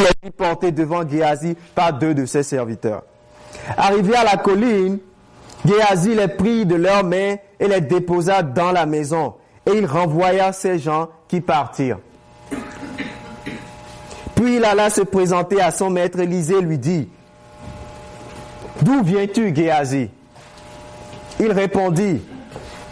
les 0.00 0.30
fit 0.60 0.72
devant 0.72 1.08
Géasi 1.08 1.56
par 1.74 1.92
deux 1.92 2.14
de 2.14 2.26
ses 2.26 2.42
serviteurs. 2.42 3.02
Arrivé 3.76 4.14
à 4.16 4.24
la 4.24 4.36
colline, 4.36 4.98
Géasi 5.64 6.14
les 6.14 6.28
prit 6.28 6.66
de 6.66 6.76
leurs 6.76 7.04
mains 7.04 7.36
et 7.58 7.68
les 7.68 7.80
déposa 7.80 8.42
dans 8.42 8.72
la 8.72 8.86
maison, 8.86 9.34
et 9.66 9.72
il 9.72 9.86
renvoya 9.86 10.52
ces 10.52 10.78
gens 10.78 11.08
qui 11.28 11.40
partirent. 11.40 11.98
Puis 14.34 14.56
il 14.56 14.64
alla 14.64 14.88
se 14.88 15.02
présenter 15.02 15.60
à 15.60 15.70
son 15.70 15.90
maître 15.90 16.18
Élisée 16.18 16.56
et 16.56 16.62
lui 16.62 16.78
dit, 16.78 17.08
D'où 18.80 19.02
viens-tu, 19.02 19.54
Géasi 19.54 20.08
Il 21.38 21.52
répondit, 21.52 22.22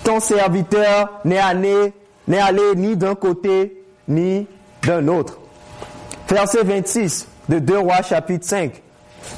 Ton 0.04 0.20
serviteur 0.20 1.20
n'est 1.24 1.38
allé 1.38 1.92
ni 2.76 2.96
d'un 2.96 3.14
côté 3.14 3.82
ni 4.06 4.46
d'un 4.82 5.08
autre. 5.08 5.38
Verset 6.28 6.62
26 6.62 7.26
de 7.48 7.58
2 7.58 7.78
Rois 7.78 8.02
chapitre 8.02 8.46
5. 8.46 8.82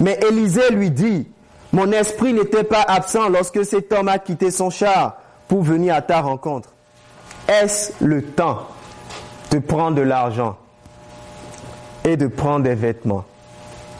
Mais 0.00 0.18
Élisée 0.28 0.70
lui 0.70 0.90
dit, 0.90 1.28
Mon 1.72 1.90
esprit 1.92 2.32
n'était 2.32 2.64
pas 2.64 2.82
absent 2.82 3.28
lorsque 3.28 3.64
cet 3.64 3.92
homme 3.92 4.08
a 4.08 4.18
quitté 4.18 4.50
son 4.50 4.70
char 4.70 5.18
pour 5.46 5.62
venir 5.62 5.94
à 5.94 6.02
ta 6.02 6.20
rencontre. 6.20 6.70
Est-ce 7.48 7.92
le 8.04 8.22
temps 8.22 8.68
de 9.50 9.58
prendre 9.58 9.96
de 9.96 10.02
l'argent 10.02 10.56
et 12.04 12.16
de 12.16 12.26
prendre 12.26 12.64
des 12.64 12.74
vêtements, 12.74 13.24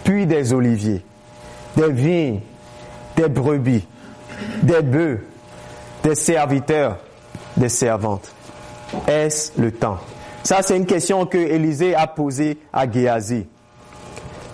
puis 0.05 0.27
des 0.27 0.53
oliviers, 0.53 1.05
des 1.77 1.93
vignes, 1.93 2.41
des 3.17 3.29
brebis, 3.29 3.87
des 4.63 4.83
bœufs, 4.83 5.25
des 6.03 6.15
serviteurs, 6.15 6.99
des 7.57 7.69
servantes? 7.69 8.33
Est-ce 9.07 9.61
le 9.61 9.71
temps 9.73 9.99
Ça, 10.51 10.63
c'est 10.63 10.77
une 10.77 10.85
question 10.85 11.27
que 11.27 11.39
Élisée 11.39 11.95
a 11.95 12.09
posée 12.09 12.59
à 12.73 12.91
Géasi. 12.91 13.47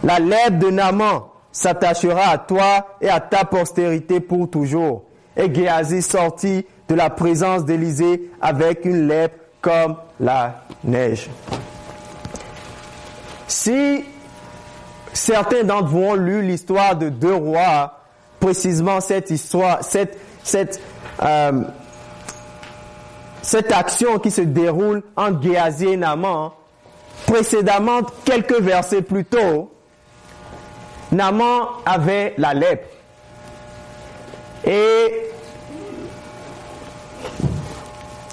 La 0.05 0.19
lèvre 0.19 0.58
de 0.58 0.69
Naaman 0.69 1.22
s'attachera 1.50 2.33
à 2.33 2.36
toi 2.36 2.98
et 3.00 3.08
à 3.08 3.19
ta 3.19 3.47
postérité 3.47 4.20
pour 4.20 4.50
toujours. 4.50 5.05
Et 5.38 5.50
Géasi 5.55 6.03
sortit 6.03 6.66
de 6.86 6.94
la 6.94 7.08
présence 7.08 7.64
d'Élisée 7.64 8.30
avec 8.42 8.84
une 8.84 9.08
lèvre 9.08 9.33
comme 9.62 9.97
la 10.20 10.64
neige. 10.84 11.30
Si 13.48 14.05
certains 15.14 15.64
d'entre 15.64 15.88
vous 15.88 16.03
ont 16.03 16.14
lu 16.14 16.42
l'histoire 16.42 16.94
de 16.97 17.08
deux 17.08 17.36
rois, 17.36 18.00
précisément 18.38 19.00
cette 19.00 19.31
histoire, 19.31 19.83
cette, 19.83 20.19
cette, 20.44 20.78
euh, 21.22 21.62
cette 23.47 23.70
action 23.70 24.19
qui 24.19 24.33
se 24.33 24.41
déroule 24.41 25.05
en 25.14 25.41
Géasi 25.41 25.97
Naman, 25.97 26.52
précédemment, 27.27 28.00
quelques 28.25 28.61
versets 28.61 29.03
plus 29.03 29.25
tôt, 29.25 29.70
Naman 31.12 31.69
avait 31.86 32.34
la 32.38 32.55
lèpre. 32.55 32.88
Et 34.64 35.30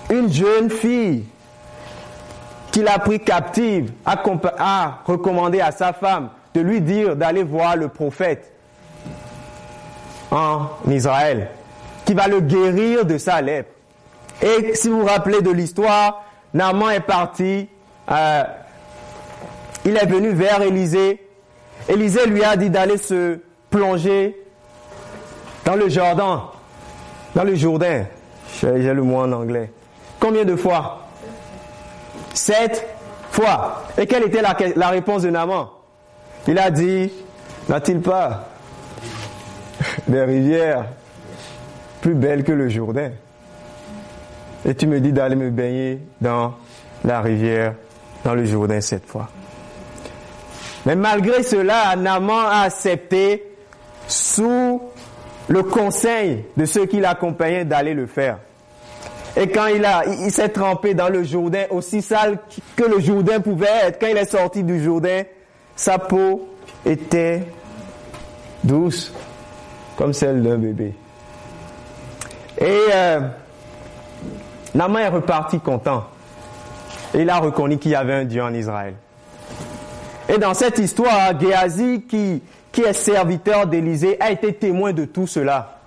une 0.09 0.33
jeune 0.33 0.71
fille 0.71 1.25
qu'il 2.71 2.87
a 2.87 2.97
pris 2.97 3.19
captive 3.19 3.91
a, 4.03 4.99
recommandé 5.05 5.61
à 5.61 5.71
sa 5.71 5.93
femme 5.93 6.29
de 6.55 6.61
lui 6.61 6.81
dire 6.81 7.15
d'aller 7.15 7.43
voir 7.43 7.75
le 7.75 7.87
prophète 7.87 8.51
en 10.31 10.69
Israël, 10.89 11.51
qui 12.03 12.15
va 12.15 12.27
le 12.27 12.39
guérir 12.39 13.05
de 13.05 13.19
sa 13.19 13.39
lèpre. 13.39 13.72
Et 14.43 14.75
si 14.75 14.89
vous 14.89 14.99
vous 14.99 15.05
rappelez 15.05 15.41
de 15.41 15.51
l'histoire, 15.51 16.25
Naaman 16.53 16.91
est 16.91 16.99
parti, 16.99 17.69
euh, 18.11 18.43
il 19.85 19.95
est 19.95 20.05
venu 20.05 20.31
vers 20.31 20.61
Élisée. 20.61 21.25
Élisée 21.87 22.25
lui 22.25 22.43
a 22.43 22.57
dit 22.57 22.69
d'aller 22.69 22.97
se 22.97 23.39
plonger 23.69 24.37
dans 25.63 25.75
le 25.75 25.87
Jordan, 25.87 26.41
dans 27.33 27.43
le 27.45 27.55
Jourdain. 27.55 28.03
J'ai 28.61 28.93
le 28.93 29.01
mot 29.01 29.19
en 29.19 29.31
anglais. 29.31 29.71
Combien 30.19 30.43
de 30.43 30.57
fois? 30.57 31.07
Sept 32.33 32.85
fois. 33.31 33.83
Et 33.97 34.05
quelle 34.07 34.23
était 34.23 34.41
la, 34.41 34.89
réponse 34.89 35.21
de 35.21 35.29
Naaman? 35.29 35.69
Il 36.49 36.59
a 36.59 36.69
dit, 36.69 37.11
n'a-t-il 37.69 38.01
pas 38.01 38.49
des 40.05 40.21
rivières 40.21 40.85
plus 42.01 42.13
belles 42.13 42.43
que 42.43 42.51
le 42.51 42.67
Jourdain? 42.67 43.11
Et 44.65 44.75
tu 44.75 44.87
me 44.87 44.99
dis 44.99 45.11
d'aller 45.11 45.35
me 45.35 45.49
baigner 45.49 45.99
dans 46.21 46.53
la 47.03 47.21
rivière, 47.21 47.73
dans 48.23 48.33
le 48.33 48.45
Jourdain 48.45 48.81
cette 48.81 49.05
fois. 49.05 49.29
Mais 50.85 50.95
malgré 50.95 51.43
cela, 51.43 51.95
Naaman 51.95 52.45
a 52.45 52.61
accepté 52.63 53.43
sous 54.07 54.81
le 55.47 55.63
conseil 55.63 56.45
de 56.55 56.65
ceux 56.65 56.85
qui 56.85 56.99
l'accompagnaient 56.99 57.65
d'aller 57.65 57.93
le 57.93 58.05
faire. 58.05 58.39
Et 59.35 59.47
quand 59.47 59.67
il 59.67 59.83
a, 59.83 60.03
il, 60.05 60.31
s'est 60.31 60.49
trempé 60.49 60.93
dans 60.93 61.09
le 61.09 61.23
Jourdain, 61.23 61.65
aussi 61.71 62.01
sale 62.01 62.37
que 62.75 62.83
le 62.83 62.99
Jourdain 62.99 63.39
pouvait 63.39 63.67
être, 63.83 63.99
quand 63.99 64.07
il 64.07 64.17
est 64.17 64.29
sorti 64.29 64.63
du 64.63 64.81
Jourdain, 64.83 65.23
sa 65.75 65.97
peau 65.97 66.49
était 66.85 67.43
douce, 68.63 69.11
comme 69.97 70.13
celle 70.13 70.43
d'un 70.43 70.57
bébé. 70.57 70.93
Et 72.59 72.79
euh, 72.93 73.21
Naaman 74.75 75.01
est 75.01 75.07
reparti 75.09 75.59
content. 75.59 76.05
Il 77.13 77.29
a 77.29 77.37
reconnu 77.37 77.77
qu'il 77.77 77.91
y 77.91 77.95
avait 77.95 78.13
un 78.13 78.25
Dieu 78.25 78.41
en 78.41 78.53
Israël. 78.53 78.95
Et 80.27 80.37
dans 80.37 80.53
cette 80.53 80.79
histoire, 80.79 81.39
Géasi, 81.39 82.03
qui, 82.03 82.41
est 82.81 82.93
serviteur 82.93 83.67
d'Élysée, 83.67 84.17
a 84.19 84.31
été 84.31 84.53
témoin 84.53 84.93
de 84.93 85.05
tout 85.05 85.27
cela. 85.27 85.79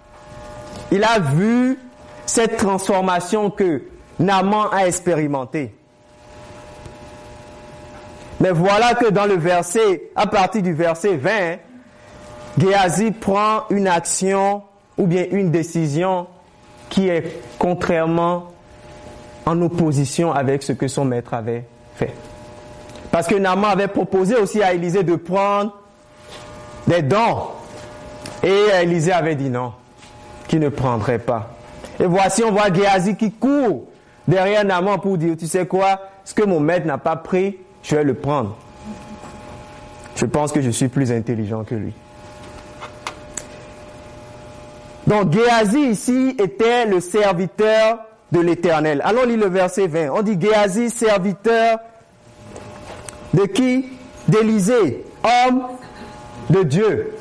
Il 0.92 1.02
a 1.02 1.18
vu 1.18 1.78
cette 2.26 2.56
transformation 2.56 3.50
que 3.50 3.82
Naaman 4.20 4.68
a 4.72 4.86
expérimentée. 4.86 5.74
Mais 8.38 8.50
voilà 8.50 8.94
que 8.94 9.08
dans 9.08 9.26
le 9.26 9.36
verset, 9.36 10.10
à 10.14 10.26
partir 10.26 10.62
du 10.62 10.74
verset 10.74 11.16
20, 11.16 11.56
Géasi 12.58 13.10
prend 13.10 13.64
une 13.70 13.88
action 13.88 14.62
ou 14.96 15.06
bien 15.06 15.24
une 15.30 15.50
décision 15.50 16.26
qui 16.88 17.08
est 17.08 17.42
contrairement 17.58 18.52
en 19.46 19.62
opposition 19.62 20.32
avec 20.32 20.62
ce 20.64 20.72
que 20.72 20.88
son 20.88 21.04
maître 21.04 21.32
avait 21.32 21.64
fait. 21.94 22.12
Parce 23.12 23.28
que 23.28 23.36
Naaman 23.36 23.70
avait 23.70 23.88
proposé 23.88 24.34
aussi 24.34 24.62
à 24.62 24.74
Élisée 24.74 25.04
de 25.04 25.14
prendre 25.14 25.78
des 26.86 27.02
dons. 27.02 27.48
Et 28.42 28.82
Élisée 28.82 29.12
avait 29.12 29.36
dit 29.36 29.48
non, 29.48 29.72
qu'il 30.48 30.60
ne 30.60 30.68
prendrait 30.68 31.20
pas. 31.20 31.50
Et 31.98 32.04
voici, 32.04 32.42
on 32.44 32.50
voit 32.50 32.72
Géasi 32.72 33.16
qui 33.16 33.32
court 33.32 33.84
derrière 34.28 34.64
Naaman 34.64 35.00
pour 35.00 35.16
dire, 35.16 35.36
tu 35.38 35.46
sais 35.46 35.66
quoi, 35.66 36.00
ce 36.24 36.34
que 36.34 36.42
mon 36.42 36.60
maître 36.60 36.86
n'a 36.86 36.98
pas 36.98 37.16
pris, 37.16 37.56
je 37.82 37.96
vais 37.96 38.04
le 38.04 38.14
prendre. 38.14 38.56
Je 40.16 40.26
pense 40.26 40.50
que 40.50 40.60
je 40.60 40.70
suis 40.70 40.88
plus 40.88 41.12
intelligent 41.12 41.62
que 41.64 41.74
lui. 41.74 41.92
Donc 45.06 45.32
Géasi 45.32 45.90
ici 45.90 46.36
était 46.38 46.84
le 46.84 47.00
serviteur 47.00 47.98
de 48.32 48.40
l'Éternel. 48.40 49.00
Allons 49.04 49.24
lire 49.24 49.38
le 49.38 49.48
verset 49.48 49.86
20. 49.86 50.10
On 50.10 50.22
dit 50.22 50.38
Géasi, 50.40 50.90
serviteur 50.90 51.78
de 53.34 53.44
qui? 53.44 53.86
D'Élisée, 54.28 55.04
homme 55.22 55.62
de 56.50 56.62
Dieu. 56.64 57.14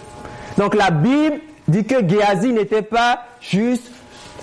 Donc 0.58 0.74
la 0.74 0.90
Bible 0.90 1.40
dit 1.68 1.86
que 1.86 2.08
Géasi 2.08 2.52
n'était 2.52 2.82
pas 2.82 3.22
juste 3.42 3.92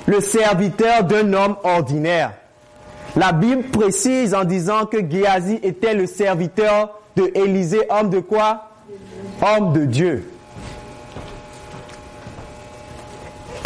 le 0.07 0.21
serviteur 0.21 1.05
d'un 1.05 1.33
homme 1.33 1.57
ordinaire. 1.65 2.33
La 3.17 3.33
Bible 3.33 3.65
précise 3.65 4.35
en 4.35 4.45
disant 4.45 4.87
que 4.87 4.99
Géasi 5.09 5.59
était 5.63 5.95
le 5.95 6.07
serviteur 6.07 7.01
de 7.17 7.31
Élisée, 7.35 7.83
homme 7.91 8.11
de 8.11 8.21
quoi? 8.21 8.71
Homme 9.43 9.73
de 9.73 9.85
Dieu. 9.85 10.31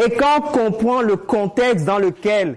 Et 0.05 0.11
quand 0.11 0.39
on 0.39 0.41
comprend 0.41 1.01
le 1.01 1.17
contexte 1.17 1.85
dans 1.85 1.99
lequel 1.99 2.57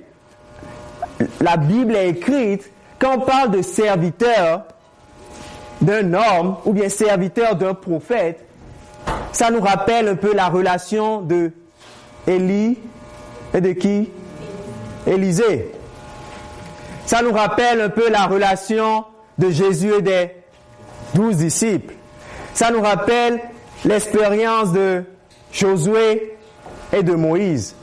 la 1.42 1.58
Bible 1.58 1.96
est 1.96 2.10
écrite, 2.10 2.72
quand 3.00 3.18
on 3.18 3.22
parle 3.22 3.52
de 3.52 3.62
serviteur 3.62 4.64
d'un 5.82 6.14
homme 6.14 6.58
ou 6.66 6.74
bien 6.74 6.90
serviteur 6.90 7.56
d'un 7.56 7.74
prophète, 7.74 8.46
ça 9.32 9.50
nous 9.50 9.62
rappelle 9.62 10.08
un 10.10 10.16
peu 10.16 10.34
la 10.34 10.50
relation 10.50 11.22
de 11.22 11.52
Élie 12.28 12.78
et 13.54 13.62
de 13.62 13.72
qui? 13.72 14.10
Élisée. 15.08 15.72
Ça 17.06 17.22
nous 17.22 17.32
rappelle 17.32 17.82
un 17.82 17.90
peu 17.90 18.10
la 18.10 18.26
relation 18.26 19.06
de 19.38 19.50
Jésus 19.50 19.94
et 19.98 20.02
des 20.02 20.32
douze 21.16 21.38
disciples. 21.38 21.96
Ça 22.54 22.70
nous 22.70 22.82
rappelle 22.82 23.40
l'expérience 23.86 24.74
de 24.74 25.04
Josué 25.52 26.38
et 26.92 27.02
de 27.02 27.14
Moïse. 27.14 27.76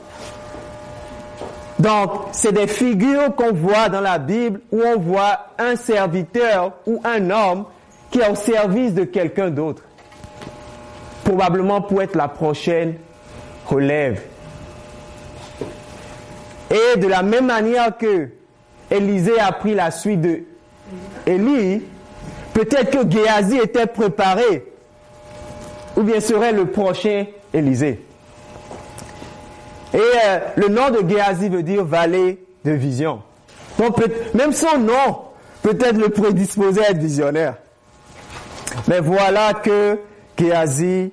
Donc, 1.79 2.11
c'est 2.31 2.51
des 2.51 2.67
figures 2.67 3.35
qu'on 3.35 3.53
voit 3.53 3.89
dans 3.89 4.01
la 4.01 4.17
Bible 4.17 4.61
où 4.71 4.81
on 4.81 4.97
voit 4.99 5.47
un 5.59 5.75
serviteur 5.75 6.73
ou 6.87 7.01
un 7.03 7.29
homme 7.29 7.65
qui 8.09 8.19
est 8.19 8.29
au 8.29 8.35
service 8.35 8.93
de 8.93 9.03
quelqu'un 9.03 9.49
d'autre. 9.49 9.83
Probablement 11.23 11.81
pour 11.81 12.01
être 12.01 12.15
la 12.15 12.27
prochaine 12.27 12.95
relève. 13.67 14.21
Et 16.71 16.99
de 16.99 17.07
la 17.07 17.21
même 17.21 17.45
manière 17.45 17.95
que 17.97 18.29
Élisée 18.89 19.39
a 19.39 19.51
pris 19.51 19.75
la 19.75 19.91
suite 19.91 20.21
de 20.21 20.43
Élie, 21.25 21.83
peut-être 22.53 22.89
que 22.91 23.09
Géasi 23.09 23.57
était 23.57 23.85
préparé, 23.85 24.65
ou 25.95 26.03
bien 26.03 26.19
serait 26.19 26.53
le 26.53 26.65
prochain 26.65 27.25
Élisée. 27.53 28.06
Et 29.93 29.97
euh, 29.97 30.39
le 30.55 30.67
nom 30.67 30.89
de 30.89 31.07
Géasi 31.07 31.49
veut 31.49 31.63
dire 31.63 31.83
vallée 31.83 32.39
de 32.65 32.71
vision. 32.71 33.21
Donc 33.79 33.97
même 34.33 34.51
son 34.53 34.77
nom 34.79 35.19
peut-être 35.61 35.97
le 35.97 36.09
prédisposait 36.09 36.85
à 36.85 36.91
être 36.91 36.97
visionnaire. 36.97 37.55
Mais 38.87 38.99
voilà 38.99 39.53
que 39.53 39.99
Géasi, 40.37 41.11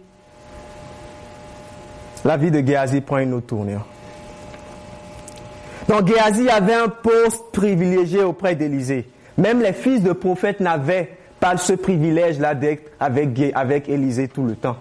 la 2.25 2.37
vie 2.37 2.51
de 2.51 2.67
Géasi 2.67 3.01
prend 3.01 3.19
une 3.19 3.35
autre 3.35 3.47
tournure. 3.47 3.87
Donc 5.89 6.09
Géasi 6.09 6.49
avait 6.49 6.75
un 6.75 6.89
poste 6.89 7.53
privilégié 7.53 8.23
auprès 8.23 8.55
d'Élisée. 8.55 9.09
Même 9.37 9.61
les 9.61 9.73
fils 9.73 10.03
de 10.03 10.13
prophètes 10.13 10.61
n'avaient 10.61 11.11
pas 11.41 11.57
ce 11.57 11.75
privilège-là 11.75 12.55
d'être 12.55 12.91
avec, 13.01 13.39
avec 13.55 13.89
Élisée 13.89 14.29
tout 14.29 14.45
le 14.45 14.55
temps. 14.55 14.77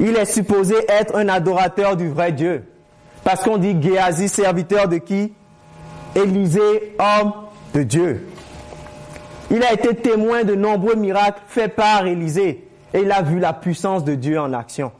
Il 0.00 0.16
est 0.16 0.24
supposé 0.24 0.74
être 0.88 1.16
un 1.16 1.28
adorateur 1.28 1.96
du 1.96 2.08
vrai 2.08 2.32
Dieu. 2.32 2.64
Parce 3.22 3.42
qu'on 3.42 3.56
dit 3.58 3.76
Géasi, 3.80 4.28
serviteur 4.28 4.88
de 4.88 4.98
qui? 4.98 5.32
Élisée, 6.14 6.96
homme 6.98 7.32
de 7.74 7.82
Dieu. 7.82 8.28
Il 9.50 9.62
a 9.62 9.72
été 9.72 9.94
témoin 9.94 10.44
de 10.44 10.54
nombreux 10.54 10.94
miracles 10.94 11.40
faits 11.48 11.74
par 11.74 12.06
Élisée 12.06 12.66
et 12.92 13.00
il 13.00 13.12
a 13.12 13.22
vu 13.22 13.38
la 13.38 13.52
puissance 13.52 14.04
de 14.04 14.14
Dieu 14.14 14.38
en 14.38 14.52
action. 14.52 14.92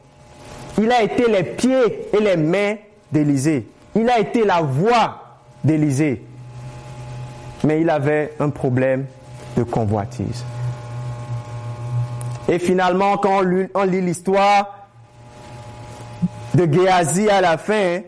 Il 0.78 0.90
a 0.90 1.02
été 1.02 1.30
les 1.30 1.44
pieds 1.44 2.08
et 2.12 2.20
les 2.20 2.36
mains 2.36 2.74
d'Élisée. 3.12 3.66
Il 3.94 4.08
a 4.10 4.18
été 4.18 4.44
la 4.44 4.60
voix 4.60 5.38
d'Élisée. 5.62 6.24
Mais 7.62 7.80
il 7.80 7.88
avait 7.88 8.34
un 8.40 8.50
problème 8.50 9.06
de 9.56 9.62
convoitise. 9.62 10.44
Et 12.48 12.58
finalement, 12.58 13.16
quand 13.16 13.42
on 13.74 13.84
lit 13.84 14.00
l'histoire 14.00 14.83
de 16.54 16.72
Géasi 16.72 17.28
à 17.28 17.40
la 17.40 17.58
fin, 17.58 18.00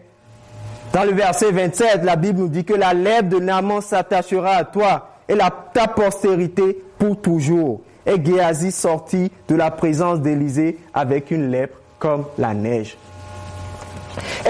dans 0.93 1.05
le 1.05 1.13
verset 1.13 1.51
27, 1.51 2.05
la 2.05 2.17
Bible 2.17 2.39
nous 2.39 2.49
dit 2.49 2.65
que 2.65 2.75
la 2.75 2.95
lèvre 2.95 3.29
de 3.29 3.39
Naaman 3.39 3.81
s'attachera 3.81 4.53
à 4.53 4.65
toi 4.65 5.11
et 5.29 5.35
la, 5.35 5.51
ta 5.51 5.89
postérité 5.89 6.83
pour 6.99 7.21
toujours. 7.21 7.83
Et 8.07 8.25
Géasi 8.25 8.71
sortit 8.71 9.31
de 9.49 9.57
la 9.57 9.71
présence 9.71 10.21
d'Élisée 10.21 10.79
avec 10.95 11.31
une 11.31 11.51
lèpre 11.51 11.77
comme 11.99 12.25
la 12.39 12.55
neige. 12.55 12.97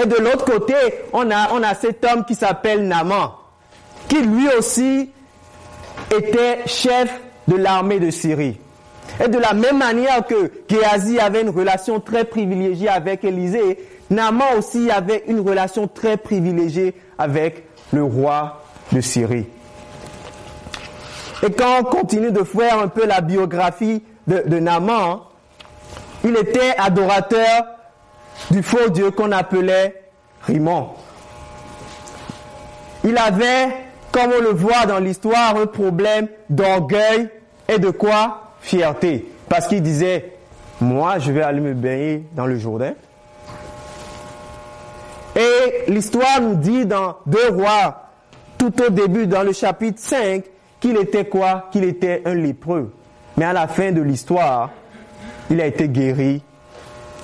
Et 0.01 0.05
de 0.05 0.15
l'autre 0.15 0.45
côté, 0.45 0.75
on 1.11 1.29
a, 1.31 1.75
cet 1.75 2.05
homme 2.05 2.23
qui 2.23 2.35
s'appelle 2.35 2.87
Naaman, 2.87 3.31
qui 4.07 4.21
lui 4.21 4.47
aussi 4.57 5.09
était 6.15 6.59
chef 6.67 7.11
de 7.47 7.55
l'armée 7.55 7.99
de 7.99 8.11
Syrie. 8.11 8.57
Et 9.23 9.27
de 9.27 9.39
la 9.39 9.53
même 9.53 9.77
manière 9.77 10.25
que 10.25 10.51
Géasi 10.69 11.19
avait 11.19 11.41
une 11.41 11.49
relation 11.49 11.99
très 11.99 12.23
privilégiée 12.23 12.89
avec 12.89 13.23
Élisée, 13.23 13.79
Naaman 14.09 14.57
aussi 14.57 14.89
avait 14.91 15.23
une 15.27 15.39
relation 15.39 15.87
très 15.87 16.17
privilégiée 16.17 16.93
avec 17.17 17.65
le 17.91 18.03
roi 18.03 18.63
de 18.91 19.01
Syrie. 19.01 19.47
Et 21.43 21.51
quand 21.51 21.79
on 21.81 21.83
continue 21.83 22.31
de 22.31 22.43
faire 22.43 22.79
un 22.79 22.87
peu 22.87 23.05
la 23.05 23.21
biographie 23.21 24.03
de, 24.27 24.43
de 24.45 24.59
Naaman, 24.59 25.19
il 26.23 26.35
était 26.35 26.73
adorateur 26.77 27.65
du 28.51 28.63
faux 28.63 28.89
Dieu 28.89 29.11
qu'on 29.11 29.31
appelait 29.31 30.03
Rimon. 30.43 30.89
Il 33.03 33.17
avait, 33.17 33.67
comme 34.11 34.31
on 34.37 34.41
le 34.41 34.49
voit 34.49 34.85
dans 34.85 34.99
l'histoire, 34.99 35.55
un 35.57 35.65
problème 35.65 36.27
d'orgueil 36.49 37.29
et 37.67 37.79
de 37.79 37.89
quoi? 37.89 38.46
Fierté. 38.67 39.25
Parce 39.47 39.65
qu'il 39.67 39.81
disait, 39.81 40.33
moi 40.81 41.19
je 41.19 41.31
vais 41.31 41.41
aller 41.41 41.61
me 41.61 41.73
baigner 41.73 42.23
dans 42.33 42.45
le 42.45 42.59
Jourdain. 42.59 42.95
Et 45.37 45.89
l'histoire 45.89 46.41
nous 46.41 46.55
dit 46.55 46.85
dans 46.85 47.15
Deux 47.25 47.49
Rois, 47.51 48.09
tout 48.57 48.73
au 48.81 48.89
début, 48.89 49.25
dans 49.25 49.43
le 49.43 49.53
chapitre 49.53 49.99
5, 50.01 50.43
qu'il 50.81 50.97
était 50.97 51.25
quoi? 51.25 51.69
Qu'il 51.71 51.85
était 51.85 52.23
un 52.25 52.33
lépreux. 52.33 52.93
Mais 53.37 53.45
à 53.45 53.53
la 53.53 53.69
fin 53.69 53.93
de 53.93 54.01
l'histoire, 54.01 54.71
il 55.49 55.61
a 55.61 55.65
été 55.65 55.87
guéri 55.87 56.43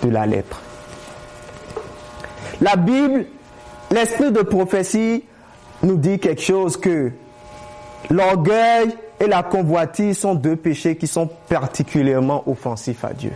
de 0.01 0.09
la 0.09 0.25
lèpre. 0.25 0.61
La 2.61 2.77
Bible, 2.77 3.25
l'esprit 3.91 4.31
de 4.31 4.43
prophétie 4.43 5.25
nous 5.81 5.97
dit 5.97 6.19
quelque 6.19 6.41
chose 6.41 6.77
que 6.77 7.11
l'orgueil 8.09 8.95
et 9.23 9.27
la 9.27 9.41
convoitise 9.41 10.17
sont 10.17 10.35
deux 10.35 10.57
péchés 10.57 10.97
qui 10.97 11.07
sont 11.07 11.29
particulièrement 11.47 12.43
offensifs 12.45 13.05
à 13.05 13.13
Dieu. 13.13 13.31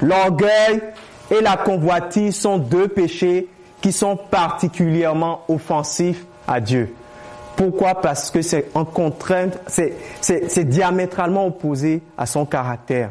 L'orgueil 0.00 0.80
et 1.30 1.40
la 1.40 1.56
convoitise 1.56 2.36
sont 2.36 2.58
deux 2.58 2.86
péchés 2.86 3.48
qui 3.80 3.90
sont 3.90 4.16
particulièrement 4.16 5.42
offensifs 5.48 6.24
à 6.46 6.60
Dieu. 6.60 6.94
Pourquoi? 7.56 7.96
Parce 7.96 8.30
que 8.30 8.42
c'est 8.42 8.66
en 8.74 8.84
contrainte, 8.84 9.58
c'est 9.66 10.68
diamétralement 10.68 11.46
opposé 11.46 12.00
à 12.16 12.26
son 12.26 12.46
caractère, 12.46 13.10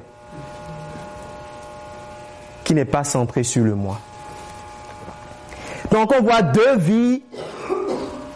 qui 2.64 2.74
n'est 2.74 2.86
pas 2.86 3.04
centré 3.04 3.44
sur 3.44 3.66
le 3.66 3.76
moi. 3.76 4.00
Donc 5.92 6.14
on 6.18 6.24
voit 6.24 6.42
deux 6.42 6.78
vies 6.78 7.22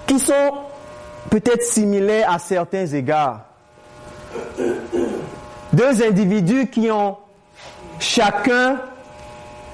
qui 0.08 0.20
sont 0.20 0.52
peut-être 1.30 1.64
similaires 1.64 2.32
à 2.32 2.40
certains 2.40 2.86
égards. 2.86 3.42
Deux 5.74 6.04
individus 6.04 6.68
qui 6.68 6.92
ont 6.92 7.18
chacun 8.00 8.80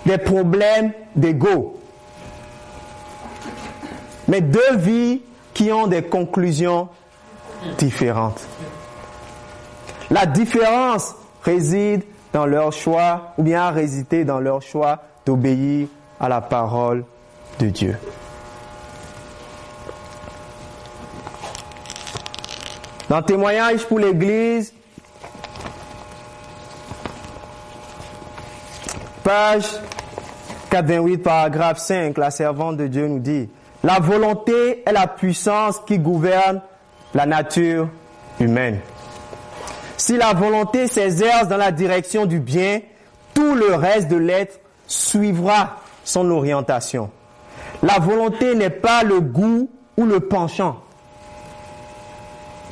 des 0.05 0.17
problèmes 0.17 0.93
d'ego. 1.15 1.79
Mais 4.27 4.41
deux 4.41 4.77
vies 4.77 5.21
qui 5.53 5.71
ont 5.71 5.87
des 5.87 6.03
conclusions 6.03 6.87
différentes. 7.77 8.41
La 10.11 10.25
différence 10.25 11.15
réside 11.43 12.03
dans 12.33 12.45
leur 12.45 12.71
choix, 12.71 13.33
ou 13.37 13.43
bien 13.43 13.63
a 13.63 14.23
dans 14.23 14.39
leur 14.39 14.61
choix 14.61 14.99
d'obéir 15.25 15.87
à 16.19 16.29
la 16.29 16.41
parole 16.41 17.03
de 17.59 17.67
Dieu. 17.69 17.97
Dans 23.09 23.23
témoignage 23.23 23.87
pour 23.87 23.97
l'Église, 23.97 24.71
page 29.23 29.65
88, 30.69 31.17
paragraphe 31.17 31.79
5, 31.79 32.15
la 32.19 32.29
servante 32.29 32.77
de 32.77 32.85
Dieu 32.85 33.07
nous 33.07 33.17
dit, 33.17 33.49
la 33.83 33.99
volonté 33.99 34.83
est 34.85 34.91
la 34.91 35.07
puissance 35.07 35.79
qui 35.87 35.97
gouverne 35.97 36.61
la 37.15 37.25
nature 37.25 37.89
humaine. 38.39 38.79
Si 39.97 40.15
la 40.15 40.33
volonté 40.33 40.85
s'exerce 40.85 41.47
dans 41.47 41.57
la 41.57 41.71
direction 41.71 42.27
du 42.27 42.39
bien, 42.39 42.81
tout 43.33 43.55
le 43.55 43.73
reste 43.73 44.07
de 44.07 44.17
l'être 44.17 44.59
suivra 44.85 45.77
son 46.03 46.29
orientation. 46.29 47.09
La 47.81 47.97
volonté 47.97 48.53
n'est 48.53 48.69
pas 48.69 49.01
le 49.01 49.19
goût 49.19 49.67
ou 49.97 50.05
le 50.05 50.19
penchant, 50.19 50.83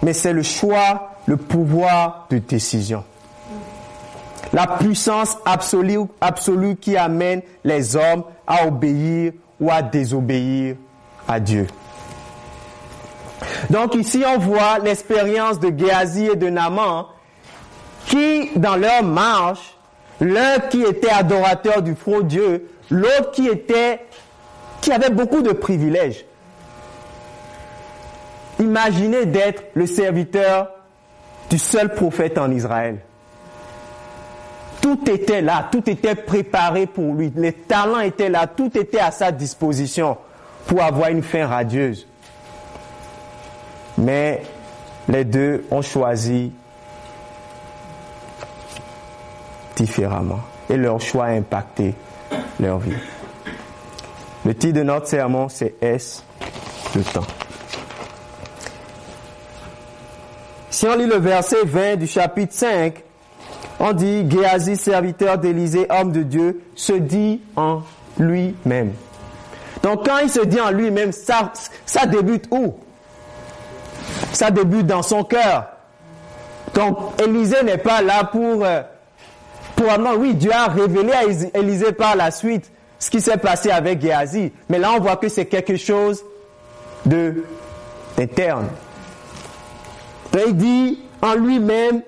mais 0.03 0.13
c'est 0.13 0.33
le 0.33 0.43
choix, 0.43 1.11
le 1.25 1.37
pouvoir 1.37 2.27
de 2.29 2.37
décision. 2.37 3.03
La 4.53 4.67
puissance 4.67 5.37
absolue, 5.45 5.99
absolue 6.21 6.75
qui 6.75 6.95
amène 6.95 7.41
les 7.63 7.95
hommes 7.95 8.23
à 8.45 8.65
obéir 8.65 9.33
ou 9.59 9.69
à 9.69 9.81
désobéir 9.81 10.75
à 11.27 11.39
Dieu. 11.39 11.67
Donc 13.69 13.95
ici, 13.95 14.23
on 14.25 14.39
voit 14.39 14.79
l'expérience 14.79 15.59
de 15.59 15.71
Géasi 15.77 16.27
et 16.27 16.35
de 16.35 16.49
Naaman 16.49 17.05
qui, 18.05 18.51
dans 18.55 18.77
leur 18.77 19.03
marche, 19.03 19.77
l'un 20.21 20.59
qui 20.59 20.81
était 20.81 21.09
adorateur 21.09 21.81
du 21.81 21.93
faux 21.95 22.23
Dieu, 22.23 22.69
l'autre 22.89 23.31
qui 23.31 23.47
était, 23.47 24.05
qui 24.81 24.91
avait 24.91 25.09
beaucoup 25.09 25.41
de 25.41 25.51
privilèges. 25.51 26.25
Imaginez 28.59 29.25
d'être 29.25 29.63
le 29.75 29.85
serviteur 29.85 30.69
du 31.49 31.57
seul 31.57 31.93
prophète 31.93 32.37
en 32.37 32.51
Israël. 32.51 32.97
Tout 34.81 35.09
était 35.09 35.41
là, 35.41 35.67
tout 35.71 35.89
était 35.89 36.15
préparé 36.15 36.87
pour 36.87 37.13
lui, 37.13 37.31
les 37.35 37.53
talents 37.53 37.99
étaient 37.99 38.29
là, 38.29 38.47
tout 38.47 38.77
était 38.77 38.99
à 38.99 39.11
sa 39.11 39.31
disposition 39.31 40.17
pour 40.65 40.81
avoir 40.81 41.09
une 41.09 41.23
fin 41.23 41.45
radieuse. 41.47 42.07
Mais 43.97 44.43
les 45.09 45.25
deux 45.25 45.65
ont 45.71 45.81
choisi 45.81 46.51
différemment. 49.75 50.39
Et 50.69 50.75
leur 50.75 50.99
choix 50.99 51.25
a 51.25 51.29
impacté 51.29 51.95
leur 52.59 52.79
vie. 52.79 52.97
Le 54.45 54.53
titre 54.53 54.79
de 54.79 54.83
notre 54.83 55.07
sermon, 55.07 55.47
c'est 55.49 55.75
Est-ce 55.81 56.21
le 56.95 57.03
temps? 57.03 57.25
Si 60.77 60.85
on 60.85 60.95
lit 60.95 61.07
le 61.07 61.17
verset 61.17 61.63
20 61.65 61.95
du 61.95 62.05
chapitre 62.05 62.53
5, 62.53 63.03
on 63.79 63.93
dit 63.93 64.29
Géasi, 64.29 64.77
serviteur 64.77 65.39
d'Élysée, 65.39 65.87
homme 65.89 66.11
de 66.11 66.21
Dieu, 66.21 66.61
se 66.75 66.93
dit 66.93 67.41
en 67.55 67.81
lui-même. 68.19 68.93
Donc 69.81 70.05
quand 70.05 70.19
il 70.19 70.29
se 70.29 70.41
dit 70.41 70.61
en 70.61 70.69
lui-même, 70.69 71.11
ça, 71.11 71.51
ça 71.83 72.05
débute 72.05 72.45
où? 72.51 72.75
Ça 74.31 74.51
débute 74.51 74.85
dans 74.85 75.01
son 75.01 75.23
cœur. 75.23 75.65
Donc 76.75 77.19
Élisée 77.23 77.63
n'est 77.63 77.79
pas 77.79 78.03
là 78.03 78.25
pour... 78.25 78.63
Euh, 78.63 78.83
pour 79.75 79.87
oui, 80.19 80.35
Dieu 80.35 80.51
a 80.53 80.67
révélé 80.67 81.11
à 81.11 81.23
Élisée 81.57 81.91
par 81.91 82.15
la 82.15 82.29
suite 82.29 82.71
ce 82.99 83.09
qui 83.09 83.19
s'est 83.19 83.37
passé 83.37 83.71
avec 83.71 83.99
Géasi. 83.99 84.53
Mais 84.69 84.77
là, 84.77 84.91
on 84.95 84.99
voit 84.99 85.15
que 85.15 85.27
c'est 85.27 85.47
quelque 85.47 85.75
chose 85.75 86.23
de 87.03 87.43
d'interne 88.15 88.67
il 90.33 90.55
dit 90.55 90.99
en 91.21 91.35
lui-même, 91.35 92.01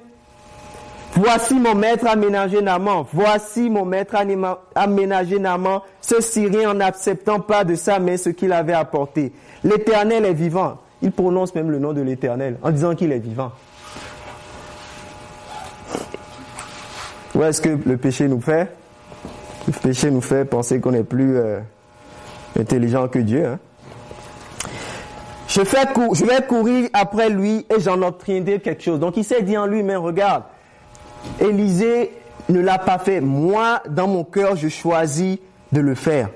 voici 1.14 1.56
mon 1.56 1.76
maître 1.76 2.08
aménagé 2.08 2.62
Naman, 2.62 3.08
voici 3.14 3.70
mon 3.70 3.86
maître 3.86 4.16
aménagé 4.76 5.40
Naman, 5.40 5.82
ce 6.02 6.22
Syrien 6.22 6.72
en 6.72 6.74
n'acceptant 6.76 7.40
pas 7.40 7.64
de 7.64 7.76
sa 7.76 8.00
main 8.00 8.18
ce 8.18 8.30
qu'il 8.30 8.54
avait 8.54 8.74
apporté. 8.74 9.32
L'Éternel 9.64 10.26
est 10.26 10.34
vivant. 10.34 10.78
Il 11.02 11.12
prononce 11.12 11.56
même 11.56 11.72
le 11.72 11.80
nom 11.80 11.94
de 11.94 12.02
l'Éternel 12.02 12.58
en 12.62 12.72
disant 12.72 12.94
qu'il 12.94 13.12
est 13.12 13.20
vivant. 13.20 13.52
Où 17.36 17.44
est-ce 17.44 17.62
que 17.62 17.70
le 17.70 17.98
péché 17.98 18.28
nous 18.28 18.42
fait? 18.42 18.70
Le 19.68 19.74
péché 19.74 20.12
nous 20.12 20.22
fait 20.22 20.46
penser 20.46 20.80
qu'on 20.80 20.94
est 20.94 21.04
plus 21.04 21.38
euh, 21.38 21.60
intelligent 22.60 23.08
que 23.08 23.20
Dieu. 23.20 23.46
Hein? 23.46 23.60
Je, 25.50 25.62
vais 26.25 26.48
courir 26.48 26.89
après 26.94 27.29
lui 27.29 27.65
et 27.75 27.79
j'en 27.79 28.01
obtiendrai 28.03 28.60
quelque 28.60 28.84
chose. 28.84 29.00
Donc 29.00 29.18
il 29.18 29.24
s'est 29.24 29.41
dit 29.41 29.58
en 29.58 29.65
lui, 29.65 29.82
mais 29.82 29.96
regarde, 29.96 30.44
Élisée 31.39 32.12
ne 32.50 32.60
l'a 32.60 32.77
pas 32.77 33.00
fait. 33.00 33.20
Moi, 33.20 33.82
dans 33.89 34.08
mon 34.08 34.24
cœur, 34.24 34.56
je 34.56 34.68
choisis 34.68 35.39
de 35.72 35.82
le 35.82 35.96
faire. 35.96 36.29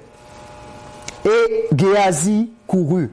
Et 1.25 1.67
Géasi 1.75 2.51
courut. 2.65 3.11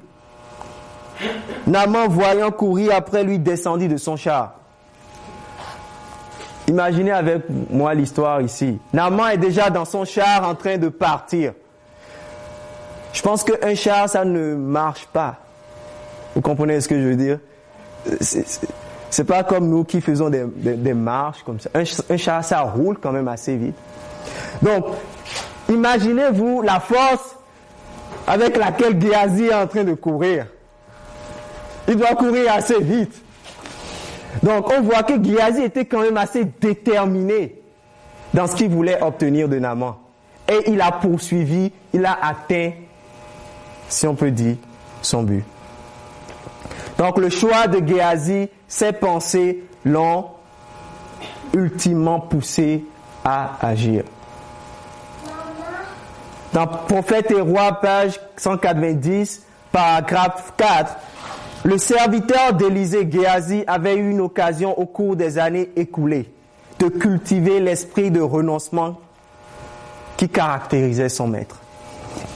Naman, 1.66 2.08
voyant 2.08 2.50
courir 2.50 2.92
après 2.94 3.22
lui, 3.22 3.38
descendit 3.38 3.88
de 3.88 3.98
son 3.98 4.16
char. 4.16 4.54
Imaginez 6.66 7.12
avec 7.12 7.42
moi 7.70 7.92
l'histoire 7.92 8.40
ici. 8.40 8.78
Naman 8.94 9.28
est 9.28 9.38
déjà 9.38 9.68
dans 9.68 9.84
son 9.84 10.06
char 10.06 10.48
en 10.48 10.54
train 10.54 10.78
de 10.78 10.88
partir. 10.88 11.52
Je 13.12 13.20
pense 13.20 13.44
qu'un 13.44 13.74
char, 13.74 14.08
ça 14.08 14.24
ne 14.24 14.54
marche 14.54 15.06
pas. 15.12 15.36
Vous 16.34 16.40
comprenez 16.40 16.80
ce 16.80 16.88
que 16.88 17.00
je 17.00 17.06
veux 17.06 17.16
dire? 17.16 17.38
C'est 19.10 19.24
pas 19.24 19.42
comme 19.42 19.68
nous 19.68 19.84
qui 19.84 20.00
faisons 20.00 20.30
des, 20.30 20.94
marches 20.94 21.42
comme 21.42 21.58
ça. 21.58 21.70
Un, 21.74 22.16
char, 22.16 22.44
ça 22.44 22.60
roule 22.60 22.98
quand 22.98 23.12
même 23.12 23.28
assez 23.28 23.56
vite. 23.56 23.74
Donc, 24.62 24.86
imaginez-vous 25.68 26.62
la 26.62 26.78
force 26.78 27.36
avec 28.26 28.56
laquelle 28.56 29.00
Géasi 29.00 29.46
est 29.46 29.54
en 29.54 29.66
train 29.66 29.84
de 29.84 29.94
courir. 29.94 30.46
Il 31.88 31.96
doit 31.96 32.14
courir 32.14 32.52
assez 32.52 32.80
vite. 32.80 33.20
Donc, 34.42 34.70
on 34.72 34.82
voit 34.82 35.02
que 35.02 35.22
Géasi 35.22 35.62
était 35.62 35.84
quand 35.84 36.02
même 36.02 36.16
assez 36.16 36.44
déterminé 36.44 37.60
dans 38.32 38.46
ce 38.46 38.54
qu'il 38.54 38.70
voulait 38.70 39.02
obtenir 39.02 39.48
de 39.48 39.58
Naman. 39.58 39.96
Et 40.48 40.70
il 40.70 40.80
a 40.80 40.92
poursuivi, 40.92 41.72
il 41.92 42.06
a 42.06 42.16
atteint, 42.22 42.70
si 43.88 44.06
on 44.06 44.14
peut 44.14 44.30
dire, 44.30 44.56
son 45.02 45.24
but. 45.24 45.44
Donc 47.00 47.16
le 47.16 47.30
choix 47.30 47.66
de 47.66 47.80
Géasi, 47.88 48.50
ses 48.68 48.92
pensées 48.92 49.64
l'ont 49.86 50.26
ultimement 51.54 52.20
poussé 52.20 52.84
à 53.24 53.56
agir. 53.66 54.04
Dans 56.52 56.66
Prophète 56.66 57.30
et 57.30 57.40
Roi, 57.40 57.72
page 57.80 58.20
190, 58.36 59.46
paragraphe 59.72 60.52
4, 60.58 60.96
le 61.64 61.78
serviteur 61.78 62.52
d'Élisée 62.52 63.10
Géasi 63.10 63.64
avait 63.66 63.96
eu 63.96 64.10
une 64.10 64.20
occasion 64.20 64.78
au 64.78 64.84
cours 64.84 65.16
des 65.16 65.38
années 65.38 65.70
écoulées 65.76 66.30
de 66.80 66.88
cultiver 66.88 67.60
l'esprit 67.60 68.10
de 68.10 68.20
renoncement 68.20 69.00
qui 70.18 70.28
caractérisait 70.28 71.08
son 71.08 71.28
maître. 71.28 71.60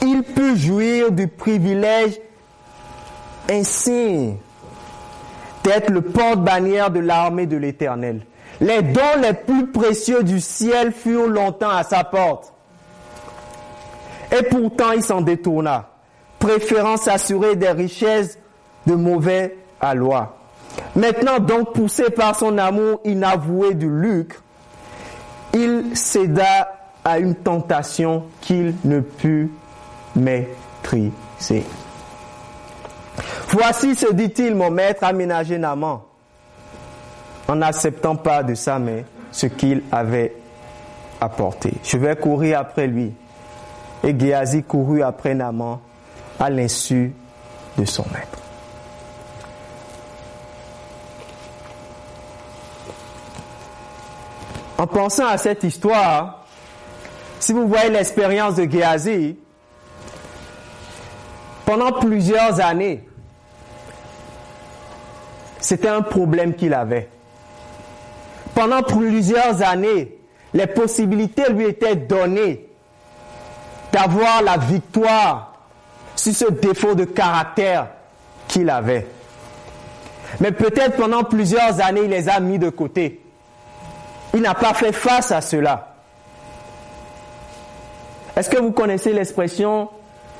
Il 0.01 0.23
put 0.23 0.57
jouir 0.57 1.11
du 1.11 1.27
privilège 1.27 2.19
ainsi 3.47 4.33
d'être 5.65 5.89
le 5.89 6.01
porte-bannière 6.01 6.91
de 6.91 6.99
l'armée 6.99 7.47
de 7.47 7.57
l'Éternel. 7.57 8.21
Les 8.61 8.81
dons 8.81 9.19
les 9.21 9.33
plus 9.33 9.67
précieux 9.67 10.23
du 10.23 10.39
ciel 10.39 10.93
furent 10.93 11.27
longtemps 11.27 11.69
à 11.69 11.83
sa 11.83 12.03
porte. 12.03 12.53
Et 14.31 14.43
pourtant 14.43 14.91
il 14.91 15.03
s'en 15.03 15.21
détourna, 15.21 15.89
préférant 16.39 16.97
s'assurer 16.97 17.55
des 17.55 17.71
richesses 17.71 18.37
de 18.85 18.93
mauvais 18.93 19.57
aloi. 19.81 20.37
Maintenant 20.95 21.39
donc 21.39 21.73
poussé 21.73 22.09
par 22.09 22.35
son 22.35 22.57
amour 22.57 23.01
inavoué 23.03 23.73
du 23.73 23.89
lucre, 23.89 24.41
il 25.53 25.95
céda 25.95 26.73
à 27.03 27.19
une 27.19 27.35
tentation 27.35 28.23
qu'il 28.41 28.75
ne 28.83 28.99
put 28.99 29.51
maîtriser. 30.15 31.63
Voici, 33.55 33.95
se 33.95 34.11
dit-il, 34.11 34.53
mon 34.53 34.69
maître 34.69 35.05
aménagé 35.05 35.57
Naman, 35.57 36.03
en 37.47 37.55
n'acceptant 37.55 38.17
pas 38.17 38.43
de 38.43 38.53
sa 38.53 38.79
main 38.79 39.03
ce 39.31 39.45
qu'il 39.45 39.81
avait 39.93 40.35
apporté. 41.21 41.71
Je 41.81 41.95
vais 41.95 42.17
courir 42.17 42.59
après 42.59 42.85
lui. 42.85 43.13
Et 44.03 44.19
Géasi 44.19 44.61
courut 44.63 45.01
après 45.01 45.33
Naman 45.35 45.79
à 46.37 46.49
l'insu 46.49 47.13
de 47.77 47.85
son 47.85 48.03
maître. 48.13 48.39
En 54.77 54.85
pensant 54.85 55.27
à 55.27 55.37
cette 55.37 55.63
histoire, 55.63 56.45
si 57.39 57.53
vous 57.53 57.69
voyez 57.69 57.89
l'expérience 57.89 58.55
de 58.55 58.69
Géasi, 58.69 59.39
pendant 61.65 61.93
plusieurs 61.93 62.59
années, 62.59 63.05
c'était 65.65 65.89
un 65.89 66.03
problème 66.03 66.53
qu'il 66.53 66.75
avait. 66.75 67.09
Pendant 68.53 68.83
plusieurs 68.83 69.63
années, 69.63 70.15
les 70.53 70.67
possibilités 70.67 71.51
lui 71.51 71.65
étaient 71.65 71.95
données 71.95 72.67
d'avoir 73.91 74.43
la 74.43 74.57
victoire 74.57 75.55
sur 76.15 76.35
ce 76.35 76.51
défaut 76.51 76.93
de 76.93 77.05
caractère 77.05 77.87
qu'il 78.47 78.69
avait. 78.69 79.07
Mais 80.39 80.51
peut-être 80.51 80.97
pendant 80.97 81.23
plusieurs 81.23 81.81
années, 81.83 82.01
il 82.03 82.11
les 82.11 82.29
a 82.29 82.39
mis 82.39 82.59
de 82.59 82.69
côté. 82.69 83.21
Il 84.35 84.41
n'a 84.41 84.53
pas 84.53 84.75
fait 84.75 84.91
face 84.91 85.31
à 85.31 85.41
cela. 85.41 85.95
Est-ce 88.35 88.51
que 88.51 88.59
vous 88.59 88.71
connaissez 88.71 89.13
l'expression 89.13 89.89